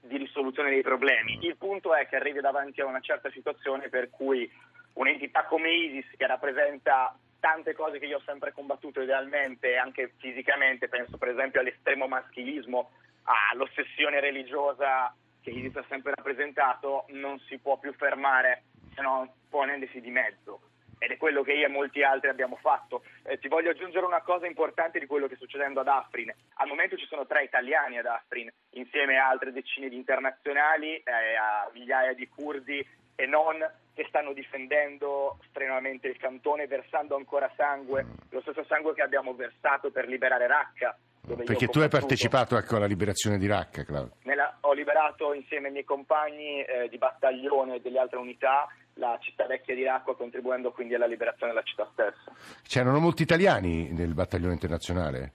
di 0.00 0.18
risoluzione 0.18 0.68
dei 0.68 0.82
problemi. 0.82 1.38
Il 1.40 1.56
punto 1.56 1.94
è 1.94 2.06
che 2.06 2.16
arrivi 2.16 2.40
davanti 2.40 2.82
a 2.82 2.86
una 2.86 3.00
certa 3.00 3.30
situazione 3.30 3.88
per 3.88 4.10
cui 4.10 4.50
un'entità 4.94 5.44
come 5.44 5.70
ISIS 5.70 6.14
che 6.14 6.26
rappresenta 6.26 7.16
tante 7.40 7.72
cose 7.72 7.98
che 7.98 8.06
io 8.06 8.18
ho 8.18 8.22
sempre 8.26 8.52
combattuto 8.52 9.00
idealmente, 9.00 9.76
anche 9.76 10.12
fisicamente, 10.18 10.88
penso 10.88 11.16
per 11.16 11.28
esempio 11.28 11.60
all'estremo 11.60 12.06
maschilismo, 12.06 12.90
all'ossessione 13.22 14.20
religiosa 14.20 15.14
che 15.40 15.50
ISIS 15.50 15.76
ha 15.76 15.84
sempre 15.88 16.12
rappresentato 16.14 17.04
non 17.08 17.38
si 17.40 17.58
può 17.58 17.78
più 17.78 17.92
fermare 17.94 18.64
se 18.94 19.02
non 19.02 19.30
ponendosi 19.48 20.00
di 20.00 20.10
mezzo 20.10 20.60
ed 20.98 21.12
è 21.12 21.16
quello 21.16 21.42
che 21.42 21.52
io 21.52 21.66
e 21.66 21.70
molti 21.70 22.02
altri 22.02 22.28
abbiamo 22.28 22.56
fatto. 22.56 23.04
Eh, 23.22 23.38
ti 23.38 23.48
voglio 23.48 23.70
aggiungere 23.70 24.04
una 24.04 24.22
cosa 24.22 24.46
importante 24.46 24.98
di 24.98 25.06
quello 25.06 25.26
che 25.26 25.36
sta 25.36 25.44
succedendo 25.44 25.80
ad 25.80 25.88
Afrin. 25.88 26.32
Al 26.54 26.68
momento 26.68 26.96
ci 26.96 27.06
sono 27.06 27.26
tre 27.26 27.44
italiani 27.44 27.98
ad 27.98 28.06
Afrin, 28.06 28.50
insieme 28.70 29.16
a 29.16 29.28
altre 29.28 29.52
decine 29.52 29.88
di 29.88 29.96
internazionali, 29.96 30.96
eh, 30.96 31.36
a 31.36 31.70
migliaia 31.72 32.14
di 32.14 32.28
curdi 32.28 32.86
e 33.14 33.26
non 33.26 33.56
che 33.94 34.06
stanno 34.08 34.32
difendendo 34.32 35.38
strenuamente 35.48 36.06
il 36.06 36.16
cantone, 36.18 36.68
versando 36.68 37.16
ancora 37.16 37.50
sangue, 37.56 38.06
lo 38.30 38.40
stesso 38.42 38.64
sangue 38.64 38.94
che 38.94 39.02
abbiamo 39.02 39.34
versato 39.34 39.90
per 39.90 40.06
liberare 40.06 40.46
Raqqa. 40.46 40.96
Perché 41.36 41.68
tu 41.68 41.80
hai 41.80 41.88
partecipato 41.88 42.56
ecco, 42.56 42.76
alla 42.76 42.86
liberazione 42.86 43.38
di 43.38 43.46
Raqqa, 43.46 43.84
Claudio. 43.84 44.16
Nella, 44.22 44.58
ho 44.60 44.72
liberato 44.72 45.32
insieme 45.34 45.66
ai 45.66 45.72
miei 45.72 45.84
compagni 45.84 46.62
eh, 46.62 46.88
di 46.88 46.98
battaglione 46.98 47.76
e 47.76 47.80
delle 47.80 47.98
altre 47.98 48.18
unità 48.18 48.66
la 48.94 49.16
città 49.20 49.46
vecchia 49.46 49.74
di 49.74 49.84
Raqqa, 49.84 50.14
contribuendo 50.14 50.72
quindi 50.72 50.94
alla 50.94 51.06
liberazione 51.06 51.52
della 51.52 51.64
città 51.64 51.88
stessa. 51.92 52.32
C'erano 52.62 52.98
molti 52.98 53.22
italiani 53.22 53.90
nel 53.92 54.14
battaglione 54.14 54.54
internazionale? 54.54 55.32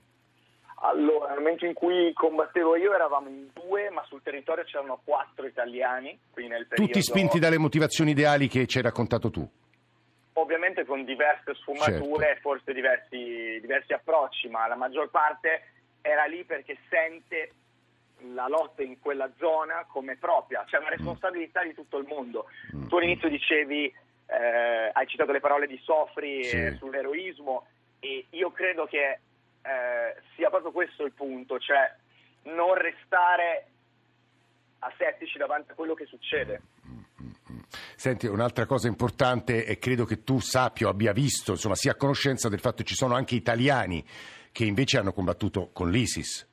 Allora, 0.84 1.30
nel 1.30 1.38
momento 1.38 1.64
in 1.64 1.72
cui 1.72 2.12
combattevo 2.12 2.76
io 2.76 2.92
eravamo 2.92 3.28
in 3.28 3.48
due, 3.54 3.88
ma 3.88 4.04
sul 4.04 4.20
territorio 4.22 4.64
c'erano 4.64 5.00
quattro 5.02 5.46
italiani. 5.46 6.18
Periodo... 6.32 6.66
Tutti 6.74 7.00
spinti 7.00 7.38
dalle 7.38 7.56
motivazioni 7.56 8.10
ideali 8.10 8.48
che 8.48 8.66
ci 8.66 8.76
hai 8.76 8.82
raccontato 8.82 9.30
tu? 9.30 9.48
Ovviamente 10.34 10.84
con 10.84 11.04
diverse 11.04 11.54
sfumature 11.54 12.26
certo. 12.26 12.40
forse 12.40 12.74
diversi, 12.74 13.58
diversi 13.60 13.94
approcci, 13.94 14.48
ma 14.48 14.66
la 14.66 14.74
maggior 14.74 15.08
parte 15.08 15.62
era 16.06 16.26
lì 16.26 16.44
perché 16.44 16.76
sente 16.90 17.52
la 18.34 18.46
lotta 18.46 18.82
in 18.82 19.00
quella 19.00 19.30
zona 19.38 19.86
come 19.88 20.16
propria, 20.16 20.62
c'è 20.66 20.78
una 20.78 20.90
responsabilità 20.90 21.62
di 21.62 21.72
tutto 21.72 21.96
il 21.96 22.06
mondo. 22.06 22.46
Mm. 22.76 22.88
Tu 22.88 22.96
all'inizio 22.96 23.28
dicevi, 23.30 23.86
eh, 24.26 24.90
hai 24.92 25.06
citato 25.06 25.32
le 25.32 25.40
parole 25.40 25.66
di 25.66 25.80
Sofri 25.82 26.44
sì. 26.44 26.56
eh, 26.56 26.74
sull'eroismo 26.76 27.66
e 28.00 28.26
io 28.30 28.50
credo 28.50 28.84
che 28.84 29.20
eh, 29.62 30.16
sia 30.36 30.50
proprio 30.50 30.72
questo 30.72 31.04
il 31.04 31.12
punto, 31.12 31.58
cioè 31.58 31.90
non 32.42 32.74
restare 32.74 33.66
asettici 34.80 35.38
davanti 35.38 35.70
a 35.70 35.74
quello 35.74 35.94
che 35.94 36.04
succede. 36.04 36.60
Senti, 37.96 38.26
un'altra 38.26 38.66
cosa 38.66 38.88
importante 38.88 39.64
e 39.64 39.78
credo 39.78 40.04
che 40.04 40.22
tu 40.22 40.38
sappia 40.38 40.86
o 40.86 40.90
abbia 40.90 41.12
visto, 41.12 41.52
insomma, 41.52 41.74
sia 41.74 41.92
a 41.92 41.96
conoscenza 41.96 42.50
del 42.50 42.60
fatto 42.60 42.82
che 42.82 42.88
ci 42.88 42.94
sono 42.94 43.14
anche 43.14 43.34
italiani 43.34 44.04
che 44.54 44.64
invece 44.64 44.98
hanno 44.98 45.12
combattuto 45.12 45.70
con 45.72 45.90
l'ISIS. 45.90 46.48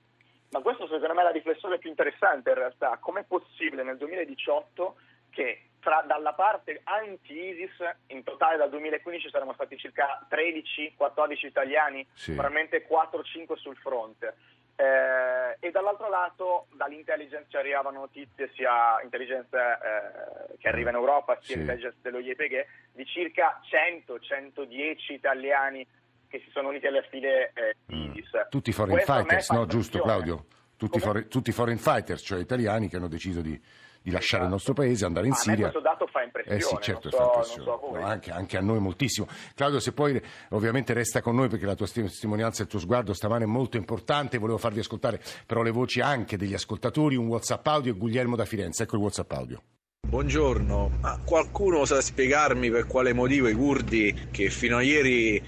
Ma 0.50 0.62
questo 0.62 0.88
secondo 0.88 1.14
me 1.14 1.22
è 1.22 1.26
la 1.26 1.30
riflessione 1.30 1.78
più 1.78 1.92
interessante 1.92 2.50
in 2.50 2.56
realtà. 2.56 2.98
Com'è 3.00 3.24
possibile 3.26 3.84
nel 3.84 3.98
2018 3.98 4.96
che 5.30 5.68
tra, 5.80 6.04
dalla 6.08 6.34
parte 6.34 6.82
anti-ISIS 6.84 7.78
in 8.08 8.24
totale 8.24 8.58
dal 8.58 8.72
2015 8.72 9.30
saranno 9.30 9.54
stati 9.54 9.78
circa 9.78 10.26
13-14 10.28 11.46
italiani, 11.46 12.04
sì. 12.16 12.34
probabilmente 12.34 12.88
4-5 12.90 13.54
sul 13.58 13.78
fronte. 13.78 14.34
Eh, 14.76 15.58
e 15.60 15.70
dall'altro 15.70 16.10
lato 16.10 16.66
dall'intelligence 16.74 17.46
ci 17.50 17.58
arrivavano 17.58 18.00
notizie 18.00 18.50
sia 18.56 19.00
intelligence 19.04 19.56
eh, 19.56 20.58
che 20.58 20.68
arriva 20.70 20.90
in 20.90 20.96
Europa 20.96 21.38
sia 21.40 21.54
sì. 21.54 21.60
intelligence 21.60 21.98
dello 22.02 22.18
IEPG 22.18 22.66
di 22.94 23.06
circa 23.06 23.62
100-110 23.64 25.14
italiani 25.14 25.86
che 26.32 26.42
si 26.46 26.50
sono 26.52 26.70
uniti 26.70 26.88
alle 26.88 27.06
file 27.10 27.52
eh, 27.54 27.76
mm. 27.94 28.12
ISIS. 28.12 28.30
Tutti 28.50 28.72
foreign 28.72 28.96
Questo 28.96 29.14
fighters, 29.14 29.50
no? 29.52 29.66
Giusto 29.66 30.00
Claudio? 30.00 30.46
Tutti, 30.78 31.00
for, 31.00 31.26
tutti, 31.28 31.52
foreign 31.52 31.78
fighters, 31.78 32.24
cioè 32.26 32.40
italiani 32.40 32.88
che 32.88 32.96
hanno 32.96 33.10
deciso 33.10 33.42
di, 33.42 33.52
di 33.52 34.10
lasciare 34.10 34.20
esatto. 34.20 34.44
il 34.46 34.50
nostro 34.50 34.74
paese, 34.74 35.06
andare 35.06 35.28
in 35.28 35.34
ah, 35.34 35.36
Siria. 35.36 35.70
questo 35.70 35.80
dato 35.82 36.08
fa 36.08 36.24
impressione. 36.24 36.58
Eh 36.58 36.62
sì, 36.62 36.76
certo, 36.80 37.10
so, 37.12 37.18
fa 37.18 37.24
impressione. 37.26 37.64
So 37.64 37.92
no, 37.92 38.04
anche, 38.04 38.32
anche, 38.32 38.58
a 38.58 38.62
noi 38.62 38.80
moltissimo. 38.80 39.28
Claudio, 39.54 39.80
se 39.80 39.92
poi 39.92 40.20
ovviamente 40.50 40.94
resta 40.94 41.22
con 41.22 41.36
noi 41.36 41.50
perché 41.50 41.66
la 41.68 41.76
tua 41.76 41.86
testimonianza 41.86 42.62
e 42.62 42.64
il 42.64 42.70
tuo 42.70 42.80
sguardo 42.80 43.14
stamane 43.14 43.44
è 43.44 43.48
molto 43.48 43.78
importante, 43.78 44.40
volevo 44.40 44.58
farvi 44.58 44.80
ascoltare 44.80 45.22
però 45.46 45.62
le 45.62 45.72
voci 45.72 46.00
anche 46.02 46.38
degli 46.38 46.56
ascoltatori, 46.56 47.16
un 47.16 47.28
WhatsApp 47.28 47.68
audio 47.68 47.92
e 47.92 47.96
Guglielmo 47.96 48.36
da 48.36 48.46
Firenze. 48.46 48.84
Ecco 48.84 48.96
il 48.96 49.02
WhatsApp 49.04 49.32
audio. 49.34 49.62
Buongiorno, 50.08 50.98
ma 51.00 51.22
qualcuno 51.24 51.86
sa 51.86 52.02
spiegarmi 52.02 52.72
per 52.72 52.88
quale 52.88 53.14
motivo 53.14 53.48
i 53.48 53.54
curdi 53.54 54.30
che 54.32 54.50
fino 54.50 54.78
a 54.78 54.82
ieri 54.82 55.42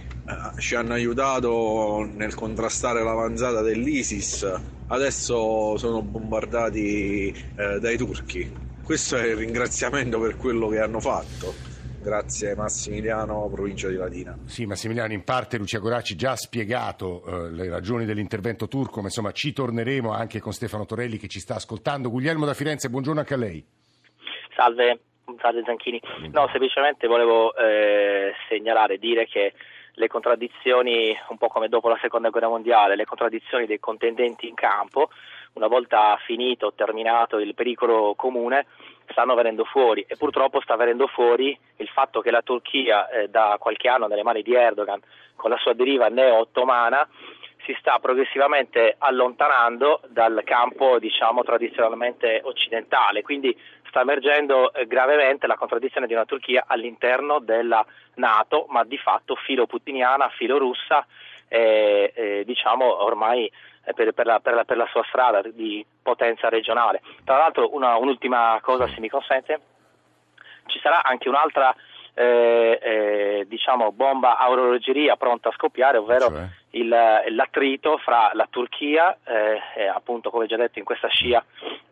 ci 0.58 0.75
hanno 0.75 0.94
aiutato 0.94 2.08
nel 2.10 2.34
contrastare 2.34 3.03
l'avanzata 3.03 3.62
dell'ISIS, 3.62 4.62
adesso 4.88 5.77
sono 5.77 6.01
bombardati 6.01 7.27
eh, 7.30 7.80
dai 7.80 7.98
turchi. 7.98 8.51
Questo 8.84 9.18
è 9.18 9.27
il 9.27 9.38
ringraziamento 9.38 10.20
per 10.20 10.38
quello 10.38 10.68
che 10.68 10.80
hanno 10.80 11.00
fatto. 11.00 11.53
Grazie 12.01 12.53
Massimiliano, 12.53 13.50
provincia 13.50 13.88
di 13.88 13.96
Latina. 13.96 14.38
Sì, 14.46 14.65
Massimiliano, 14.65 15.13
in 15.13 15.24
parte 15.24 15.58
Lucia 15.58 15.80
Goracci 15.80 16.15
già 16.15 16.32
ha 16.32 16.36
spiegato 16.36 17.24
eh, 17.25 17.50
le 17.51 17.70
ragioni 17.70 18.03
dell'intervento 18.03 18.68
turco, 18.68 19.00
ma 19.00 19.06
insomma 19.06 19.32
ci 19.32 19.53
torneremo 19.53 20.12
anche 20.12 20.42
con 20.42 20.51
Stefano 20.51 20.86
Torelli 20.86 21.18
che 21.18 21.30
ci 21.30 21.39
sta 21.39 21.56
ascoltando. 21.56 22.10
Guglielmo 22.10 22.46
da 22.46 22.53
Firenze, 22.53 22.89
buongiorno 22.89 23.22
anche 23.22 23.34
a 23.34 23.38
lei. 23.38 23.65
Salve, 24.53 25.00
salve 25.42 25.63
Zanchini. 25.65 26.01
No, 26.32 26.50
semplicemente 26.51 27.08
volevo 27.08 27.56
eh, 27.56 28.34
segnalare, 28.50 28.98
dire 28.98 29.25
che 29.25 29.53
le 29.94 30.08
contraddizioni, 30.08 31.16
un 31.30 31.38
po' 31.38 31.48
come 31.48 31.70
dopo 31.70 31.90
la 31.90 31.98
seconda 32.02 32.30
guerra 32.30 32.48
mondiale, 32.48 32.96
le 32.96 33.06
contraddizioni 33.06 33.66
dei 33.66 33.80
contendenti 33.80 34.48
in 34.48 34.56
campo, 34.56 35.10
una 35.54 35.68
volta 35.68 36.18
finito, 36.26 36.74
terminato 36.74 37.38
il 37.40 37.54
pericolo 37.54 38.14
comune, 38.16 38.66
stanno 39.10 39.36
venendo 39.36 39.64
fuori. 39.66 40.04
E 40.08 40.16
purtroppo 40.18 40.62
sta 40.62 40.76
venendo 40.76 41.08
fuori 41.08 41.58
il 41.78 41.88
fatto 41.90 42.22
che 42.22 42.32
la 42.32 42.42
Turchia 42.42 43.08
eh, 43.10 43.28
da 43.30 43.58
qualche 43.60 43.88
anno 43.88 44.08
nelle 44.08 44.24
mani 44.24 44.42
di 44.42 44.54
Erdogan 44.54 45.02
con 45.36 45.52
la 45.52 45.58
sua 45.58 45.74
deriva 45.74 46.08
neo-ottomana 46.08 47.08
si 47.66 47.76
sta 47.80 47.98
progressivamente 48.00 48.96
allontanando 48.98 50.02
dal 50.08 50.42
campo 50.44 51.00
diciamo 51.00 51.44
tradizionalmente 51.44 52.42
occidentale, 52.44 53.22
quindi 53.22 53.58
sta 53.94 54.02
emergendo 54.02 54.74
eh, 54.74 54.88
gravemente 54.88 55.46
la 55.46 55.56
contraddizione 55.56 56.08
di 56.08 56.14
una 56.14 56.26
Turchia 56.26 56.64
all'interno 56.66 57.38
della 57.38 57.86
Nato, 58.16 58.66
ma 58.70 58.84
di 58.84 58.98
fatto 58.98 59.36
filo 59.36 59.68
putiniana, 59.68 60.30
filo 60.30 60.58
russa, 60.58 61.06
eh, 61.48 62.12
eh, 62.16 62.44
diciamo 62.44 63.04
ormai 63.04 63.50
per, 63.94 64.14
per, 64.14 64.26
la, 64.26 64.40
per, 64.40 64.56
la, 64.56 64.64
per, 64.64 64.78
la, 64.78 64.88
sua 64.88 65.04
strada 65.04 65.44
di 65.44 65.86
potenza 66.02 66.50
regionale. 66.50 67.02
Tra 67.24 67.38
l'altro 67.38 67.76
una, 67.76 67.96
un'ultima 67.98 68.58
cosa 68.64 68.88
se 68.88 69.00
mi 69.00 69.10
consente, 69.10 69.62
ci 70.66 70.80
sarà 70.80 71.04
anche 71.04 71.30
un'altra 71.30 71.76
eh, 72.15 72.79
eh, 72.82 73.46
diciamo, 73.48 73.91
bomba 73.91 74.38
a 74.38 74.50
orologeria 74.50 75.15
pronta 75.15 75.50
a 75.50 75.53
scoppiare, 75.53 75.98
ovvero 75.98 76.27
cioè? 76.27 76.48
il, 76.72 76.88
l'attrito 76.88 77.98
fra 77.98 78.32
la 78.34 78.48
Turchia, 78.50 79.17
eh, 79.25 79.88
appunto 79.88 80.29
come 80.29 80.46
già 80.46 80.55
detto 80.55 80.79
in 80.79 80.86
questa 80.86 81.08
scia 81.08 81.43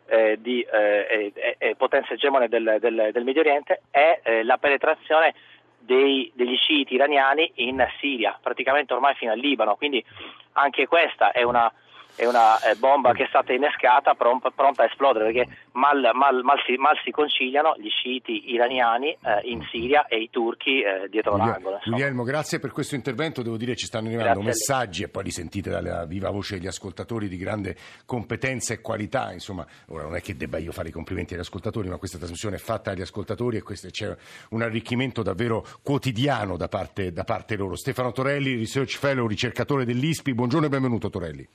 eh, 0.06 0.38
di 0.40 0.60
eh, 0.60 1.74
potenza 1.76 2.14
egemone 2.14 2.48
del, 2.48 2.76
del, 2.80 3.10
del, 3.12 3.24
Medio 3.24 3.40
Oriente, 3.40 3.82
e 3.90 4.20
eh, 4.22 4.44
la 4.44 4.58
penetrazione 4.58 5.34
dei, 5.78 6.30
degli 6.34 6.56
sciiti 6.56 6.94
iraniani 6.94 7.50
in 7.56 7.84
Siria, 7.98 8.38
praticamente 8.40 8.92
ormai 8.92 9.14
fino 9.14 9.32
al 9.32 9.38
Libano, 9.38 9.74
quindi 9.76 10.04
anche 10.52 10.86
questa 10.86 11.32
è 11.32 11.42
una 11.42 11.72
è 12.14 12.26
una 12.26 12.60
eh, 12.60 12.74
bomba 12.76 13.12
che 13.12 13.24
è 13.24 13.26
stata 13.28 13.52
innescata 13.52 14.14
pronta, 14.14 14.50
pronta 14.50 14.82
a 14.82 14.86
esplodere 14.86 15.32
perché 15.32 15.56
mal, 15.72 16.10
mal, 16.14 16.42
mal, 16.42 16.58
si, 16.66 16.76
mal, 16.76 16.96
si, 17.02 17.10
conciliano 17.10 17.74
gli 17.78 17.88
sciiti 17.88 18.52
iraniani 18.52 19.10
eh, 19.10 19.40
in 19.44 19.66
Siria 19.70 20.06
e 20.06 20.20
i 20.20 20.30
turchi 20.30 20.82
eh, 20.82 21.08
dietro 21.08 21.32
Guglielmo, 21.32 21.52
l'angolo. 21.52 21.76
Insomma. 21.76 21.96
Guglielmo, 21.96 22.22
grazie 22.24 22.58
per 22.58 22.70
questo 22.70 22.94
intervento. 22.94 23.42
Devo 23.42 23.56
dire 23.56 23.74
ci 23.76 23.86
stanno 23.86 24.08
arrivando 24.08 24.40
grazie 24.40 24.48
messaggi 24.48 25.02
e 25.04 25.08
poi 25.08 25.24
li 25.24 25.30
sentite 25.30 25.70
dalla 25.70 26.04
viva 26.04 26.30
voce 26.30 26.56
degli 26.56 26.66
ascoltatori 26.66 27.28
di 27.28 27.36
grande 27.36 27.76
competenza 28.04 28.74
e 28.74 28.80
qualità. 28.80 29.32
Insomma, 29.32 29.66
ora 29.88 30.02
non 30.02 30.16
è 30.16 30.20
che 30.20 30.36
debba 30.36 30.58
io 30.58 30.72
fare 30.72 30.88
i 30.88 30.92
complimenti 30.92 31.34
agli 31.34 31.40
ascoltatori, 31.40 31.88
ma 31.88 31.96
questa 31.96 32.18
trasmissione 32.18 32.56
è 32.56 32.60
fatta 32.60 32.90
agli 32.90 33.00
ascoltatori 33.00 33.56
e 33.56 33.62
questo, 33.62 33.88
c'è 33.88 34.14
un 34.50 34.62
arricchimento 34.62 35.22
davvero 35.22 35.64
quotidiano 35.82 36.56
da 36.56 36.68
parte, 36.68 37.12
da 37.12 37.24
parte 37.24 37.56
loro. 37.56 37.76
Stefano 37.76 38.12
Torelli, 38.12 38.56
Research 38.56 38.98
Fellow, 38.98 39.26
ricercatore 39.26 39.84
dell'ISPI. 39.84 40.34
Buongiorno 40.34 40.66
e 40.66 40.68
benvenuto 40.68 41.08
Torelli. 41.08 41.48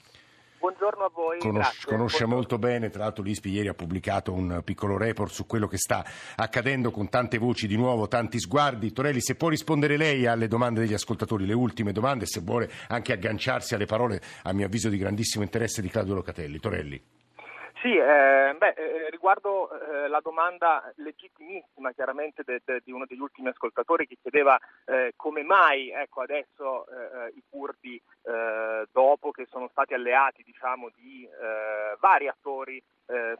Buongiorno 0.60 1.06
a 1.06 1.10
voi. 1.14 1.38
Conos- 1.38 1.86
conosce 1.86 2.26
Buongiorno. 2.26 2.34
molto 2.34 2.58
bene, 2.58 2.90
tra 2.90 3.04
l'altro 3.04 3.24
l'ISPI 3.24 3.50
ieri 3.50 3.68
ha 3.68 3.74
pubblicato 3.74 4.34
un 4.34 4.62
piccolo 4.64 4.98
report 4.98 5.32
su 5.32 5.46
quello 5.46 5.68
che 5.68 5.78
sta 5.78 6.04
accadendo 6.36 6.90
con 6.90 7.10
tante 7.10 7.38
voci 7.38 7.68
di 7.68 7.78
nuovo, 7.78 8.08
tanti 8.08 8.40
sguardi. 8.40 8.92
Torelli, 8.92 9.22
se 9.22 9.36
può 9.36 9.50
rispondere 9.50 9.98
lei 9.98 10.26
alle 10.26 10.48
domande 10.48 10.80
degli 10.80 10.94
ascoltatori, 10.94 11.46
le 11.46 11.54
ultime 11.54 11.92
domande, 11.92 12.26
se 12.26 12.42
vuole 12.42 12.70
anche 12.90 13.14
agganciarsi 13.14 13.76
alle 13.76 13.86
parole, 13.86 14.20
a 14.44 14.54
mio 14.54 14.66
avviso, 14.66 14.90
di 14.90 14.98
grandissimo 14.98 15.44
interesse 15.44 15.82
di 15.82 15.90
Claudio 15.90 16.16
Locatelli. 16.16 16.60
Torelli. 16.60 17.02
Sì, 17.80 17.96
eh, 17.96 18.56
beh, 18.58 18.74
eh, 18.76 19.10
riguardo 19.12 19.70
eh, 19.70 20.08
la 20.08 20.20
domanda 20.20 20.92
legittimissima 20.96 21.92
chiaramente 21.94 22.42
de, 22.44 22.60
de, 22.66 22.82
di 22.84 22.92
uno 22.92 23.06
degli 23.06 23.20
ultimi 23.20 23.50
ascoltatori 23.50 24.08
che 24.08 24.18
chiedeva 24.20 24.58
eh, 24.86 25.14
come 25.16 25.44
mai 25.44 25.92
ecco, 25.92 26.22
adesso 26.22 26.88
eh, 26.88 27.34
i 27.36 27.44
curdi 27.48 28.02
sono 29.58 29.70
stati 29.72 29.96
alleati 29.96 30.44
diciamo, 30.44 30.90
di 30.96 31.28
vari 32.00 32.28
attori 32.28 32.82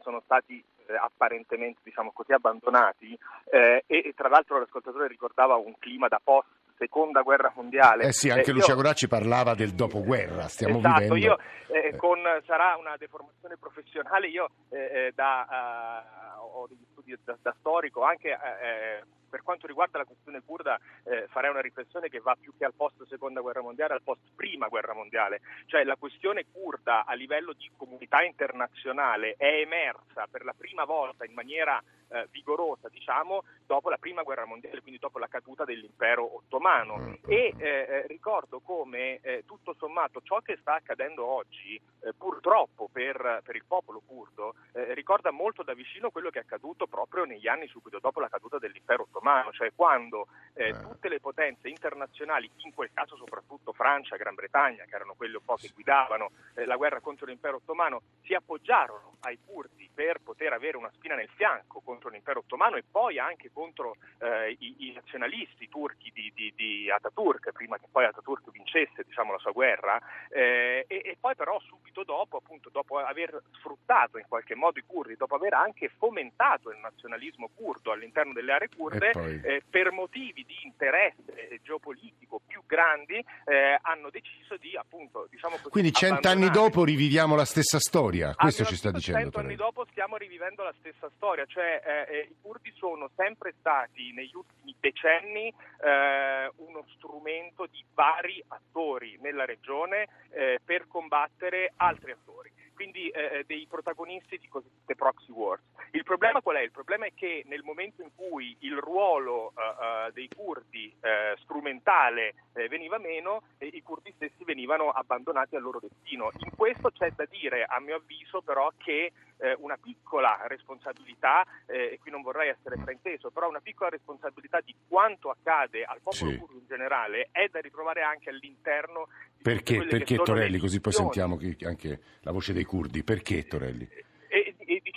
sono 0.02 0.20
stati 0.24 0.62
apparentemente 1.00 1.80
diciamo 1.84 2.10
così, 2.12 2.32
abbandonati 2.32 3.16
e, 3.50 3.84
e, 3.86 4.12
tra 4.16 4.28
l'altro 4.28 4.58
l'ascoltatore 4.58 5.06
ricordava 5.06 5.54
un 5.54 5.78
clima 5.78 6.08
da 6.08 6.20
post 6.22 6.48
seconda 6.78 7.22
guerra 7.22 7.52
mondiale. 7.54 8.04
Eh 8.04 8.12
sì, 8.12 8.30
anche 8.30 8.50
eh, 8.50 8.54
Lucia. 8.54 8.74
Goracci 8.74 9.08
parlava 9.08 9.54
del 9.54 9.72
dopoguerra, 9.72 10.48
stiamo 10.48 10.78
esatto, 10.78 11.14
vivendo. 11.14 11.16
Io, 11.16 11.38
eh, 11.66 11.96
con, 11.96 12.20
sarà 12.46 12.76
una 12.76 12.96
deformazione 12.96 13.56
professionale, 13.58 14.28
io 14.28 14.48
eh, 14.70 14.78
eh 14.78 15.12
da, 15.14 16.36
ho 16.40 16.66
degli 16.68 16.86
studi 16.92 17.16
da, 17.22 17.36
da 17.42 17.54
storico, 17.58 18.02
anche 18.02 18.28
eh, 18.28 19.02
per 19.28 19.42
quanto 19.42 19.66
riguarda 19.66 19.98
la 19.98 20.04
questione 20.04 20.42
kurda 20.44 20.78
eh, 21.04 21.26
farei 21.28 21.50
una 21.50 21.60
riflessione 21.60 22.08
che 22.08 22.20
va 22.20 22.36
più 22.38 22.52
che 22.56 22.64
al 22.64 22.74
post 22.74 23.06
seconda 23.06 23.40
guerra 23.40 23.60
mondiale 23.60 23.94
al 23.94 24.02
post 24.02 24.22
prima 24.34 24.68
guerra 24.68 24.94
mondiale, 24.94 25.40
cioè 25.66 25.84
la 25.84 25.96
questione 25.96 26.46
kurda 26.50 27.04
a 27.04 27.14
livello 27.14 27.52
di 27.52 27.70
comunità 27.76 28.22
internazionale 28.22 29.34
è 29.36 29.60
emersa 29.60 30.26
per 30.30 30.44
la 30.44 30.54
prima 30.56 30.84
volta 30.84 31.24
in 31.24 31.34
maniera 31.34 31.82
eh, 32.08 32.26
vigorosa 32.30 32.88
diciamo 32.88 33.44
dopo 33.66 33.90
la 33.90 33.98
prima 33.98 34.22
guerra 34.22 34.46
mondiale, 34.46 34.80
quindi 34.80 34.98
dopo 34.98 35.18
la 35.18 35.28
caduta 35.28 35.64
dell'impero 35.64 36.36
ottomano. 36.36 36.96
Mm. 36.98 37.12
e 37.26 37.54
eh, 37.56 37.66
eh, 37.66 38.06
ricordo 38.06 38.60
come 38.60 39.20
eh, 39.20 39.44
tutto 39.46 39.74
sommato 39.78 40.20
ciò 40.22 40.40
che 40.40 40.56
sta 40.60 40.74
accadendo 40.74 41.24
oggi 41.24 41.80
eh, 42.00 42.12
purtroppo 42.16 42.88
per, 42.90 43.42
per, 43.44 43.56
il 43.56 43.64
popolo 43.66 44.00
kurdo 44.06 44.54
ricorda 44.94 45.30
molto 45.30 45.62
da 45.62 45.74
vicino 45.74 46.10
quello 46.10 46.30
che 46.30 46.38
è 46.38 46.42
accaduto 46.42 46.86
proprio 46.86 47.24
negli 47.24 47.48
anni 47.48 47.66
subito 47.66 47.98
dopo 47.98 48.20
la 48.20 48.28
caduta 48.28 48.58
dell'impero 48.58 49.02
ottomano 49.02 49.17
ottomano, 49.18 49.52
cioè 49.52 49.72
quando 49.74 50.28
eh, 50.54 50.68
eh, 50.68 50.72
tutte 50.72 51.08
le 51.08 51.20
potenze 51.20 51.68
internazionali, 51.68 52.50
in 52.64 52.74
quel 52.74 52.90
caso 52.92 53.16
soprattutto 53.16 53.72
Francia, 53.72 54.16
Gran 54.16 54.34
Bretagna, 54.34 54.84
che 54.84 54.94
erano 54.94 55.14
quelle 55.16 55.36
un 55.36 55.44
po' 55.44 55.54
che 55.54 55.70
guidavano 55.72 56.30
eh, 56.54 56.64
la 56.64 56.76
guerra 56.76 57.00
contro 57.00 57.26
l'impero 57.26 57.56
ottomano, 57.56 58.02
si 58.24 58.34
appoggiarono 58.34 59.16
ai 59.20 59.38
curdi 59.44 59.88
per 59.92 60.20
poter 60.20 60.52
avere 60.52 60.76
una 60.76 60.90
spina 60.92 61.14
nel 61.14 61.28
fianco 61.34 61.80
contro 61.80 62.08
l'impero 62.08 62.40
ottomano 62.40 62.76
e 62.76 62.84
poi 62.88 63.18
anche 63.18 63.50
contro 63.52 63.96
eh, 64.18 64.56
i, 64.58 64.88
i, 64.88 64.92
nazionalisti 64.92 65.68
turchi 65.68 66.10
di, 66.12 66.32
di, 66.34 66.52
di, 66.54 66.90
Ataturk, 66.90 67.52
prima 67.52 67.78
che 67.78 67.86
poi 67.90 68.04
Ataturk 68.04 68.50
vincesse 68.50 69.02
diciamo, 69.04 69.32
la 69.32 69.38
sua 69.38 69.52
guerra, 69.52 70.00
eh, 70.30 70.84
e, 70.88 71.02
e, 71.04 71.16
poi 71.18 71.34
però 71.34 71.58
subito 71.60 72.02
dopo, 72.04 72.36
appunto, 72.36 72.68
dopo 72.70 72.98
aver 72.98 73.42
sfruttato 73.52 74.18
in 74.18 74.26
qualche 74.28 74.54
modo 74.54 74.78
i 74.78 74.84
curdi, 74.86 75.16
dopo 75.16 75.34
aver 75.36 75.54
anche 75.54 75.88
fomentato 75.88 76.70
il 76.70 76.78
nazionalismo 76.78 77.50
curdo 77.54 77.92
all'interno 77.92 78.32
delle 78.32 78.52
aree 78.52 78.68
kurde, 78.76 79.07
poi... 79.12 79.40
eh, 79.42 79.62
per 79.68 79.90
motivi 79.92 80.44
di 80.44 80.56
interesse 80.62 81.60
geopolitico 81.62 82.40
più 82.46 82.62
grandi 82.66 83.14
eh, 83.14 83.78
hanno 83.82 84.10
deciso 84.10 84.56
di 84.56 84.76
appunto 84.76 85.26
diciamo 85.30 85.56
così, 85.56 85.70
quindi 85.70 85.92
cent'anni 85.92 86.50
dopo 86.50 86.84
riviviamo 86.84 87.34
la 87.34 87.44
stessa 87.44 87.78
storia 87.78 88.34
questo 88.34 88.64
ci 88.64 88.76
sta 88.76 88.90
dicendo 88.90 89.20
cent'anni 89.20 89.54
dopo 89.54 89.86
stiamo 89.90 90.16
rivivendo 90.16 90.62
la 90.62 90.74
stessa 90.78 91.10
storia 91.16 91.44
cioè 91.46 91.82
eh, 91.84 92.16
eh, 92.16 92.28
i 92.30 92.36
curdi 92.40 92.72
sono 92.76 93.10
sempre 93.16 93.54
stati 93.58 94.12
negli 94.12 94.34
ultimi 94.34 94.74
decenni 94.78 95.48
eh, 95.48 96.50
uno 96.56 96.84
strumento 96.96 97.66
di 97.66 97.84
vari 97.94 98.42
attori 98.48 99.18
nella 99.20 99.44
regione 99.44 100.08
eh, 100.30 100.60
per 100.64 100.86
combattere 100.86 101.72
altri 101.76 102.12
attori 102.12 102.52
quindi 102.78 103.08
eh, 103.08 103.38
eh, 103.38 103.44
dei 103.44 103.66
protagonisti 103.68 104.38
di 104.38 104.46
cosiddette 104.46 104.94
proxy 104.94 105.32
wars. 105.32 105.60
Il 105.90 106.04
problema 106.04 106.40
qual 106.40 106.58
è? 106.58 106.60
Il 106.60 106.70
problema 106.70 107.06
è 107.06 107.12
che 107.12 107.42
nel 107.48 107.64
momento 107.64 108.02
in 108.02 108.10
cui 108.14 108.56
il 108.60 108.76
ruolo 108.76 109.52
uh, 109.56 110.06
uh, 110.06 110.12
dei 110.12 110.28
curdi 110.28 110.94
uh, 110.94 111.36
strumentale 111.40 112.34
veniva 112.68 112.98
meno, 112.98 113.42
i 113.58 113.82
curdi 113.82 114.12
stessi 114.16 114.42
venivano 114.42 114.90
abbandonati 114.90 115.54
al 115.54 115.62
loro 115.62 115.78
destino. 115.78 116.30
In 116.38 116.50
questo 116.56 116.90
c'è 116.90 117.12
da 117.12 117.24
dire, 117.26 117.64
a 117.64 117.78
mio 117.78 117.96
avviso, 117.96 118.42
però, 118.42 118.72
che 118.76 119.12
una 119.58 119.76
piccola 119.76 120.40
responsabilità, 120.46 121.46
e 121.66 121.98
qui 122.00 122.10
non 122.10 122.22
vorrei 122.22 122.48
essere 122.48 122.76
frainteso, 122.76 123.30
però 123.30 123.48
una 123.48 123.60
piccola 123.60 123.90
responsabilità 123.90 124.60
di 124.60 124.74
quanto 124.88 125.30
accade 125.30 125.84
al 125.84 126.00
popolo 126.02 126.30
sì. 126.30 126.36
curdo 126.36 126.58
in 126.58 126.66
generale 126.66 127.28
è 127.30 127.48
da 127.48 127.60
ritrovare 127.60 128.02
anche 128.02 128.30
all'interno 128.30 129.08
di 129.36 129.42
perché, 129.42 129.84
perché 129.84 130.16
Torelli, 130.16 130.58
così 130.58 130.80
poi 130.80 130.92
sentiamo 130.92 131.38
anche 131.62 132.00
la 132.20 132.32
voce 132.32 132.52
dei 132.52 132.64
curdi. 132.64 133.04
Perché 133.04 133.46
Torelli? 133.46 133.88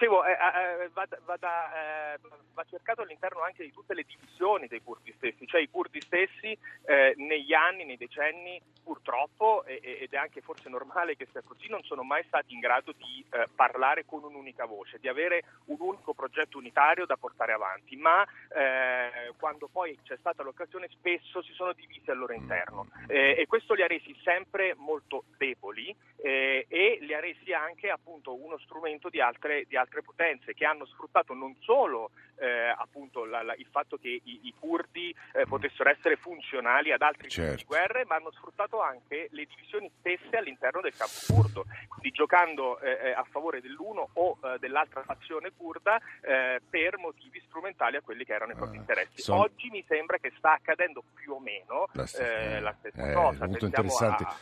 Dicevo, 0.02 0.26
eh, 0.26 0.32
eh, 0.32 0.90
va, 0.94 1.08
va, 1.26 1.38
da, 1.38 2.14
eh, 2.16 2.20
va, 2.56 2.66
cercato 2.68 3.04
all'interno 3.04 3.44
anche 3.44 3.62
di 3.64 3.72
tutte 3.72 3.94
le 3.94 4.04
divisioni 4.04 4.66
dei 4.66 4.82
curdi 4.82 5.14
stessi, 5.16 5.46
cioè 5.46 5.62
i 5.62 5.70
curdi 5.70 6.02
stessi 6.02 6.58
eh, 6.88 7.14
negli 7.18 7.54
anni, 7.54 7.86
nei 7.86 7.98
decenni, 7.98 8.60
purtroppo, 8.84 9.64
ed 9.64 10.12
è 10.12 10.18
anche 10.18 10.42
forse 10.42 10.70
normale 10.70 11.16
che 11.16 11.28
sia 11.32 11.44
così, 11.44 11.70
non 11.70 11.84
sono 11.84 12.02
mai 12.02 12.24
stati 12.24 12.52
in 12.52 12.60
grado 12.60 12.94
di 12.98 13.24
eh, 13.30 13.46
parlare 13.56 14.04
con 14.04 14.24
un'unica 14.24 14.66
voce, 14.66 14.98
di 14.98 15.08
avere 15.08 15.44
un 15.66 15.78
unico 15.80 16.16
progetto 16.16 16.58
unitario 16.58 17.06
da 17.06 17.16
portare 17.16 17.54
avanti, 17.54 17.96
ma 17.96 18.24
eh, 18.24 19.32
quando 19.38 19.70
poi 19.72 19.96
c'è 20.02 20.18
stata 20.18 20.42
l'occasione 20.42 20.88
spesso 20.90 21.44
si 21.44 21.54
sono 21.54 21.74
divisi 21.74 22.10
al 22.10 22.18
loro 22.18 22.34
interno. 22.34 22.88
E 23.08 23.46
questo 23.48 23.76
li 23.76 23.84
ha 23.84 23.88
resi 23.88 24.16
sempre 24.24 24.74
molto 24.76 25.26
deboli 25.38 25.96
eh, 26.18 26.66
e 26.68 26.81
ha 27.22 27.24
resi 27.24 27.54
anche 27.54 27.90
appunto 27.90 28.34
uno 28.34 28.58
strumento 28.58 29.10
di 29.10 29.22
altre, 29.22 29.66
di 29.68 29.78
altre 29.78 30.02
potenze 30.02 30.54
che 30.54 30.66
hanno 30.66 30.86
sfruttato 30.86 31.34
non 31.34 31.56
solo 31.60 32.10
eh, 32.42 32.74
appunto 32.76 33.24
la, 33.24 33.44
la, 33.44 33.54
il 33.56 33.68
fatto 33.70 33.98
che 33.98 34.10
i, 34.10 34.40
i 34.44 34.54
curdi 34.58 35.16
eh, 35.34 35.46
potessero 35.46 35.90
essere 35.90 36.16
funzionali 36.16 36.92
ad 36.92 37.02
altri 37.02 37.30
certo. 37.30 37.52
tipi 37.52 37.62
di 37.62 37.68
guerre, 37.68 38.06
ma 38.06 38.16
hanno 38.16 38.32
sfruttato 38.32 38.82
anche 38.82 39.28
le 39.32 39.46
divisioni 39.46 39.90
stesse 40.00 40.36
all'interno 40.38 40.82
del 40.82 40.96
campo 40.96 41.14
curdo, 41.28 41.66
quindi 41.88 42.10
giocando 42.12 42.80
eh, 42.80 42.98
eh 43.02 43.12
a 43.12 43.24
favore 43.30 43.62
dell'uno 43.62 44.10
o 44.14 44.38
eh, 44.44 44.58
dell'altra 44.58 45.04
fazione 45.04 45.52
kurda 45.56 46.00
eh, 46.22 46.60
per 46.68 46.98
motivi 46.98 47.40
strumentali 47.46 47.98
a 47.98 48.02
quelli 48.02 48.26
che 48.26 48.34
erano 48.34 48.54
i 48.54 48.56
propri 48.56 48.78
interessi. 48.78 49.22
Sono... 49.22 49.42
Oggi 49.42 49.70
mi 49.70 49.84
sembra 49.88 50.18
che 50.18 50.32
sta 50.38 50.54
accadendo 50.54 51.04
più 51.14 51.34
o 51.34 51.40
meno 51.40 51.88
la 51.92 52.06
stessa, 52.08 52.60
la 52.60 52.76
stessa 52.80 53.14
cosa. 53.14 53.48
Pensiamo, 53.48 53.96
a, 53.98 54.36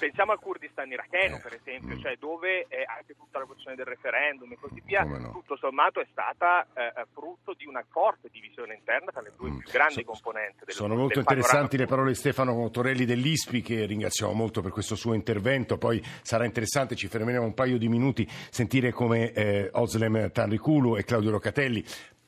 pensiamo, 0.00 0.32
al 0.32 0.40
Kurdistan 0.40 0.90
iracheno, 0.90 1.38
per 1.40 1.54
esempio, 1.54 1.94
mm. 1.94 2.00
cioè 2.00 2.16
dove 2.24 2.66
anche 2.86 3.14
tutta 3.14 3.38
la 3.38 3.44
questione 3.44 3.76
del 3.76 3.84
referendum 3.84 4.50
e 4.50 4.56
così 4.58 4.80
via, 4.82 5.04
no. 5.04 5.30
tutto 5.30 5.56
sommato 5.56 6.00
è 6.00 6.06
stata 6.10 6.66
frutto 7.12 7.34
frutto 7.44 7.54
di 7.54 7.66
una 7.66 7.84
forte 7.90 8.28
divisione 8.32 8.74
interna 8.74 9.10
tra 9.10 9.20
le 9.20 9.32
due 9.36 9.50
mm. 9.50 9.58
più 9.58 9.70
grandi 9.70 10.00
so, 10.00 10.04
componenti. 10.04 10.64
Del, 10.64 10.74
sono 10.74 10.96
molto 10.96 11.18
interessanti 11.18 11.76
le 11.76 11.86
parole 11.86 12.10
di 12.10 12.16
Stefano 12.16 12.70
Torelli 12.70 13.04
dell'ISPI 13.04 13.60
che 13.60 13.84
ringraziamo 13.84 14.32
molto 14.32 14.62
per 14.62 14.72
questo 14.72 14.94
suo 14.94 15.12
intervento, 15.12 15.76
poi 15.76 16.02
sarà 16.22 16.44
interessante, 16.44 16.96
ci 16.96 17.08
fermeremo 17.08 17.44
un 17.44 17.54
paio 17.54 17.76
di 17.76 17.88
minuti, 17.88 18.26
sentire 18.28 18.92
come 18.92 19.32
eh, 19.32 19.68
Oslem 19.72 20.30
Tanriculu 20.30 20.96
e 20.96 21.04
Claudio 21.04 21.30
Locatelli 21.30 21.84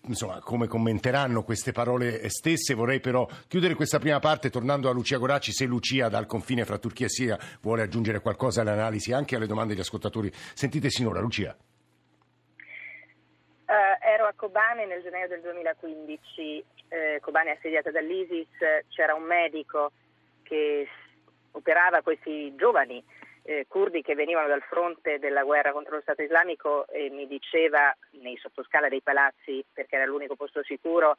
insomma, 0.06 0.40
come 0.40 0.66
commenteranno 0.66 1.42
queste 1.42 1.72
parole 1.72 2.28
stesse. 2.28 2.74
Vorrei 2.74 3.00
però 3.00 3.26
chiudere 3.48 3.74
questa 3.74 3.98
prima 3.98 4.18
parte 4.18 4.50
tornando 4.50 4.88
a 4.88 4.92
Lucia 4.92 5.18
Goracci, 5.18 5.52
se 5.52 5.64
Lucia 5.64 6.08
dal 6.08 6.26
confine 6.26 6.64
fra 6.64 6.78
Turchia 6.78 7.06
e 7.06 7.10
Siria 7.10 7.38
vuole 7.60 7.82
aggiungere 7.82 8.20
qualcosa 8.20 8.60
all'analisi 8.60 9.12
anche 9.12 9.36
alle 9.36 9.46
domande 9.46 9.74
degli 9.74 9.82
ascoltatori. 9.82 10.30
Sentite 10.32 10.90
sinora, 10.90 11.20
Lucia. 11.20 11.56
Uh, 13.66 13.72
ero 14.00 14.26
a 14.26 14.32
Kobane 14.36 14.86
nel 14.86 15.02
gennaio 15.02 15.26
del 15.26 15.40
2015, 15.40 16.64
eh, 16.88 17.18
Kobane 17.20 17.50
assediata 17.50 17.90
dall'ISIS, 17.90 18.46
c'era 18.88 19.14
un 19.14 19.24
medico 19.24 19.90
che 20.44 20.86
operava 21.50 22.00
questi 22.02 22.54
giovani 22.54 23.02
eh, 23.46 23.66
curdi 23.68 24.02
che 24.02 24.16
venivano 24.16 24.48
dal 24.48 24.62
fronte 24.62 25.18
della 25.20 25.44
guerra 25.44 25.72
contro 25.72 25.94
lo 25.94 26.00
Stato 26.02 26.22
islamico 26.22 26.86
e 26.88 27.10
mi 27.10 27.26
diceva 27.28 27.96
nei 28.22 28.36
sottoscala 28.36 28.88
dei 28.88 29.02
palazzi, 29.02 29.64
perché 29.72 29.94
era 29.94 30.04
l'unico 30.04 30.34
posto 30.34 30.64
sicuro, 30.64 31.16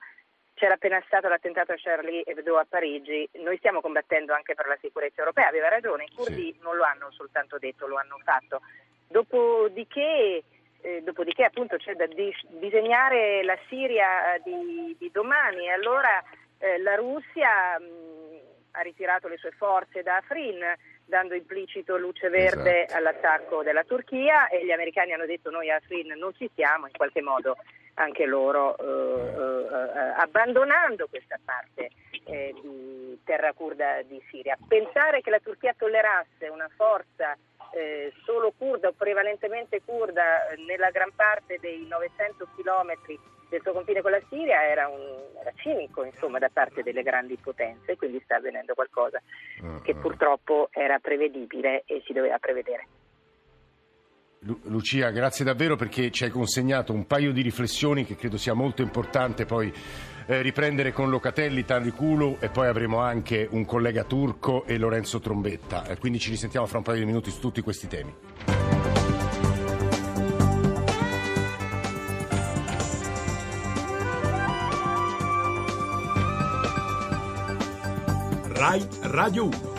c'era 0.54 0.74
appena 0.74 1.02
stato 1.06 1.30
l'attentato 1.30 1.72
a 1.72 1.78
Charlie 1.78 2.24
Hebdo 2.26 2.58
a 2.58 2.66
Parigi, 2.68 3.30
noi 3.34 3.58
stiamo 3.58 3.80
combattendo 3.80 4.34
anche 4.34 4.56
per 4.56 4.68
la 4.68 4.78
sicurezza 4.82 5.20
europea, 5.22 5.48
aveva 5.48 5.70
ragione, 5.70 6.04
i 6.04 6.14
curdi 6.14 6.52
sì. 6.52 6.60
non 6.62 6.76
lo 6.76 6.84
hanno 6.84 7.12
soltanto 7.12 7.58
detto, 7.58 7.88
lo 7.88 7.98
hanno 7.98 8.20
fatto. 8.24 8.62
Dopodiché 9.08 10.44
eh, 10.82 11.02
dopodiché 11.02 11.44
appunto 11.44 11.78
c'è 11.78 11.94
da 11.94 12.06
dis- 12.08 12.46
disegnare 12.48 13.44
la 13.44 13.58
Siria 13.68 14.36
eh, 14.36 14.42
di, 14.44 14.96
di 15.00 15.10
domani. 15.12 15.72
Allora 15.72 16.22
eh, 16.60 16.78
la 16.80 16.96
Russia 16.96 17.80
mh, 17.80 18.40
ha 18.72 18.82
ritirato 18.82 19.28
le 19.28 19.38
sue 19.38 19.52
forze 19.52 20.04
da 20.04 20.18
Afrin 20.18 20.64
dando 21.08 21.34
implicito 21.34 21.98
luce 21.98 22.30
verde 22.30 22.84
esatto. 22.84 22.98
all'attacco 23.00 23.64
della 23.64 23.84
Turchia 23.84 24.48
e 24.50 24.66
gli 24.66 24.72
americani 24.72 25.14
hanno 25.14 25.26
detto 25.26 25.50
noi 25.50 25.72
a 25.72 25.76
Afrin 25.78 26.14
non 26.18 26.34
ci 26.36 26.50
siamo, 26.54 26.86
in 26.86 26.94
qualche 26.94 27.22
modo 27.22 27.58
anche 27.96 28.26
loro 28.26 28.78
eh, 28.78 29.68
eh, 29.74 30.14
abbandonando 30.18 31.08
questa 31.08 31.40
parte 31.44 31.90
di 32.28 33.18
terra 33.24 33.54
kurda 33.54 34.02
di 34.04 34.22
Siria. 34.30 34.58
Pensare 34.68 35.22
che 35.22 35.30
la 35.30 35.40
Turchia 35.40 35.74
tollerasse 35.78 36.50
una 36.50 36.70
forza 36.76 37.38
eh, 37.74 38.14
solo 38.24 38.54
kurda 38.58 38.90
o 38.90 38.94
prevalentemente 38.94 39.82
kurda 39.84 40.48
nella 40.66 40.90
gran 40.90 41.12
parte 41.16 41.58
dei 41.60 41.86
900 41.88 42.48
chilometri 42.56 43.20
del 43.50 43.62
suo 43.62 43.72
confine 43.72 44.02
con 44.02 44.12
la 44.12 44.22
Siria 44.30 44.68
era, 44.68 44.88
un, 44.88 45.00
era 45.40 45.52
cinico 45.56 46.04
insomma, 46.04 46.38
da 46.38 46.50
parte 46.52 46.84
delle 46.84 47.02
grandi 47.02 47.38
potenze, 47.38 47.96
quindi 47.96 48.20
sta 48.24 48.36
avvenendo 48.36 48.74
qualcosa 48.74 49.22
che 49.84 49.94
mm-hmm. 49.94 50.02
purtroppo 50.02 50.70
era 50.72 51.00
prevedibile 51.00 51.84
e 51.86 52.02
si 52.06 52.14
doveva 52.14 52.38
prevedere. 52.40 52.88
Lucia, 54.66 55.10
grazie 55.10 55.44
davvero 55.44 55.76
perché 55.76 56.12
ci 56.12 56.24
hai 56.24 56.30
consegnato 56.30 56.94
un 56.94 57.08
paio 57.08 57.32
di 57.32 57.42
riflessioni 57.42 58.06
che 58.06 58.16
credo 58.16 58.38
sia 58.38 58.54
molto 58.54 58.82
importante 58.82 59.46
poi 59.46 59.74
eh, 60.28 60.42
riprendere 60.42 60.92
con 60.92 61.10
Locatelli, 61.10 61.66
Tanriculu 61.66 62.38
e 62.40 62.50
poi 62.50 62.68
avremo 62.68 63.00
anche 63.00 63.48
un 63.50 63.66
collega 63.66 64.04
turco 64.04 64.66
e 64.66 64.78
Lorenzo 64.78 65.20
Trombetta. 65.20 65.86
Eh, 65.88 65.98
quindi 65.98 66.20
ci 66.20 66.30
risentiamo 66.30 66.68
fra 66.68 66.78
un 66.78 66.84
paio 66.84 67.00
di 67.00 67.06
minuti 67.06 67.32
su 67.32 67.40
tutti 67.40 67.62
questi 67.62 67.88
temi. 67.88 68.14
RAI 78.54 78.88
Radio 79.02 79.46
1 79.46 79.77